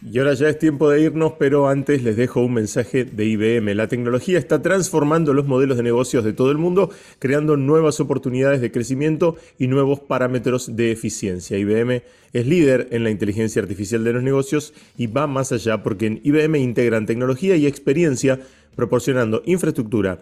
Y 0.05 0.19
ahora 0.19 0.33
ya 0.33 0.49
es 0.49 0.59
tiempo 0.59 0.89
de 0.89 1.01
irnos, 1.01 1.33
pero 1.39 1.69
antes 1.69 2.03
les 2.03 2.17
dejo 2.17 2.41
un 2.41 2.53
mensaje 2.55 3.05
de 3.05 3.25
IBM. 3.25 3.73
La 3.73 3.87
tecnología 3.87 4.37
está 4.37 4.61
transformando 4.61 5.33
los 5.33 5.47
modelos 5.47 5.77
de 5.77 5.83
negocios 5.83 6.25
de 6.25 6.33
todo 6.33 6.51
el 6.51 6.57
mundo, 6.57 6.89
creando 7.19 7.55
nuevas 7.55 8.01
oportunidades 8.01 8.59
de 8.59 8.69
crecimiento 8.69 9.37
y 9.57 9.67
nuevos 9.67 10.01
parámetros 10.01 10.75
de 10.75 10.91
eficiencia. 10.91 11.57
IBM 11.57 12.03
es 12.33 12.45
líder 12.45 12.89
en 12.91 13.05
la 13.05 13.11
inteligencia 13.11 13.61
artificial 13.61 14.03
de 14.03 14.11
los 14.11 14.23
negocios 14.23 14.73
y 14.97 15.07
va 15.07 15.25
más 15.25 15.53
allá 15.53 15.83
porque 15.83 16.07
en 16.07 16.19
IBM 16.21 16.57
integran 16.57 17.05
tecnología 17.05 17.55
y 17.55 17.65
experiencia 17.65 18.41
proporcionando 18.75 19.41
infraestructura, 19.45 20.21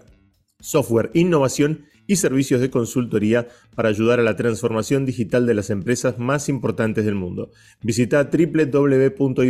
software, 0.60 1.10
innovación 1.16 1.86
y 2.08 2.16
servicios 2.18 2.62
de 2.62 2.70
consultoría 2.70 3.48
para 3.76 3.90
ayudar 3.90 4.20
a 4.20 4.24
la 4.24 4.36
transformación 4.36 5.06
digital 5.06 5.46
de 5.46 5.54
las 5.54 5.70
empresas 5.70 6.18
más 6.20 6.50
importantes 6.50 7.06
del 7.06 7.16
mundo. 7.16 7.52
Visita 7.82 8.24
www.ibm.cl 8.24 9.50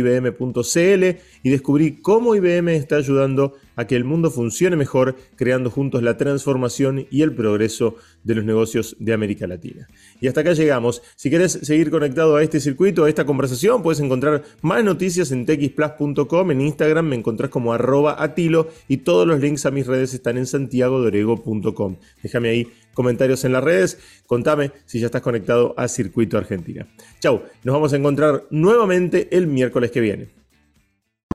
y 1.42 1.50
descubrí 1.50 2.00
cómo 2.00 2.34
IBM 2.34 2.68
está 2.68 2.96
ayudando 2.96 3.54
a 3.76 3.86
que 3.86 3.96
el 3.96 4.04
mundo 4.04 4.30
funcione 4.30 4.76
mejor, 4.76 5.16
creando 5.36 5.70
juntos 5.70 6.02
la 6.02 6.16
transformación 6.16 7.06
y 7.10 7.22
el 7.22 7.34
progreso 7.34 7.96
de 8.24 8.34
los 8.34 8.44
negocios 8.44 8.96
de 8.98 9.12
América 9.12 9.46
Latina. 9.46 9.88
Y 10.20 10.28
hasta 10.28 10.40
acá 10.40 10.52
llegamos. 10.52 11.02
Si 11.16 11.30
querés 11.30 11.52
seguir 11.62 11.90
conectado 11.90 12.36
a 12.36 12.42
este 12.42 12.60
circuito, 12.60 13.04
a 13.04 13.08
esta 13.08 13.24
conversación, 13.24 13.82
puedes 13.82 14.00
encontrar 14.00 14.42
más 14.60 14.84
noticias 14.84 15.32
en 15.32 15.46
txplus.com, 15.46 16.50
en 16.50 16.60
Instagram 16.60 17.06
me 17.06 17.16
encontrás 17.16 17.50
como 17.50 17.72
arroba 17.72 18.22
atilo 18.22 18.68
y 18.88 18.98
todos 18.98 19.26
los 19.26 19.40
links 19.40 19.66
a 19.66 19.70
mis 19.70 19.86
redes 19.86 20.14
están 20.14 20.38
en 20.38 20.46
santiagodorego.com. 20.46 21.96
Déjame 22.22 22.48
ahí 22.50 22.68
comentarios 22.94 23.44
en 23.44 23.52
las 23.52 23.64
redes, 23.64 23.98
contame 24.26 24.70
si 24.84 25.00
ya 25.00 25.06
estás 25.06 25.22
conectado 25.22 25.74
a 25.76 25.88
Circuito 25.88 26.36
Argentina. 26.38 26.86
Chau, 27.20 27.42
nos 27.64 27.72
vamos 27.72 27.92
a 27.92 27.96
encontrar 27.96 28.44
nuevamente 28.50 29.28
el 29.36 29.46
miércoles 29.46 29.90
que 29.90 30.00
viene. 30.00 30.41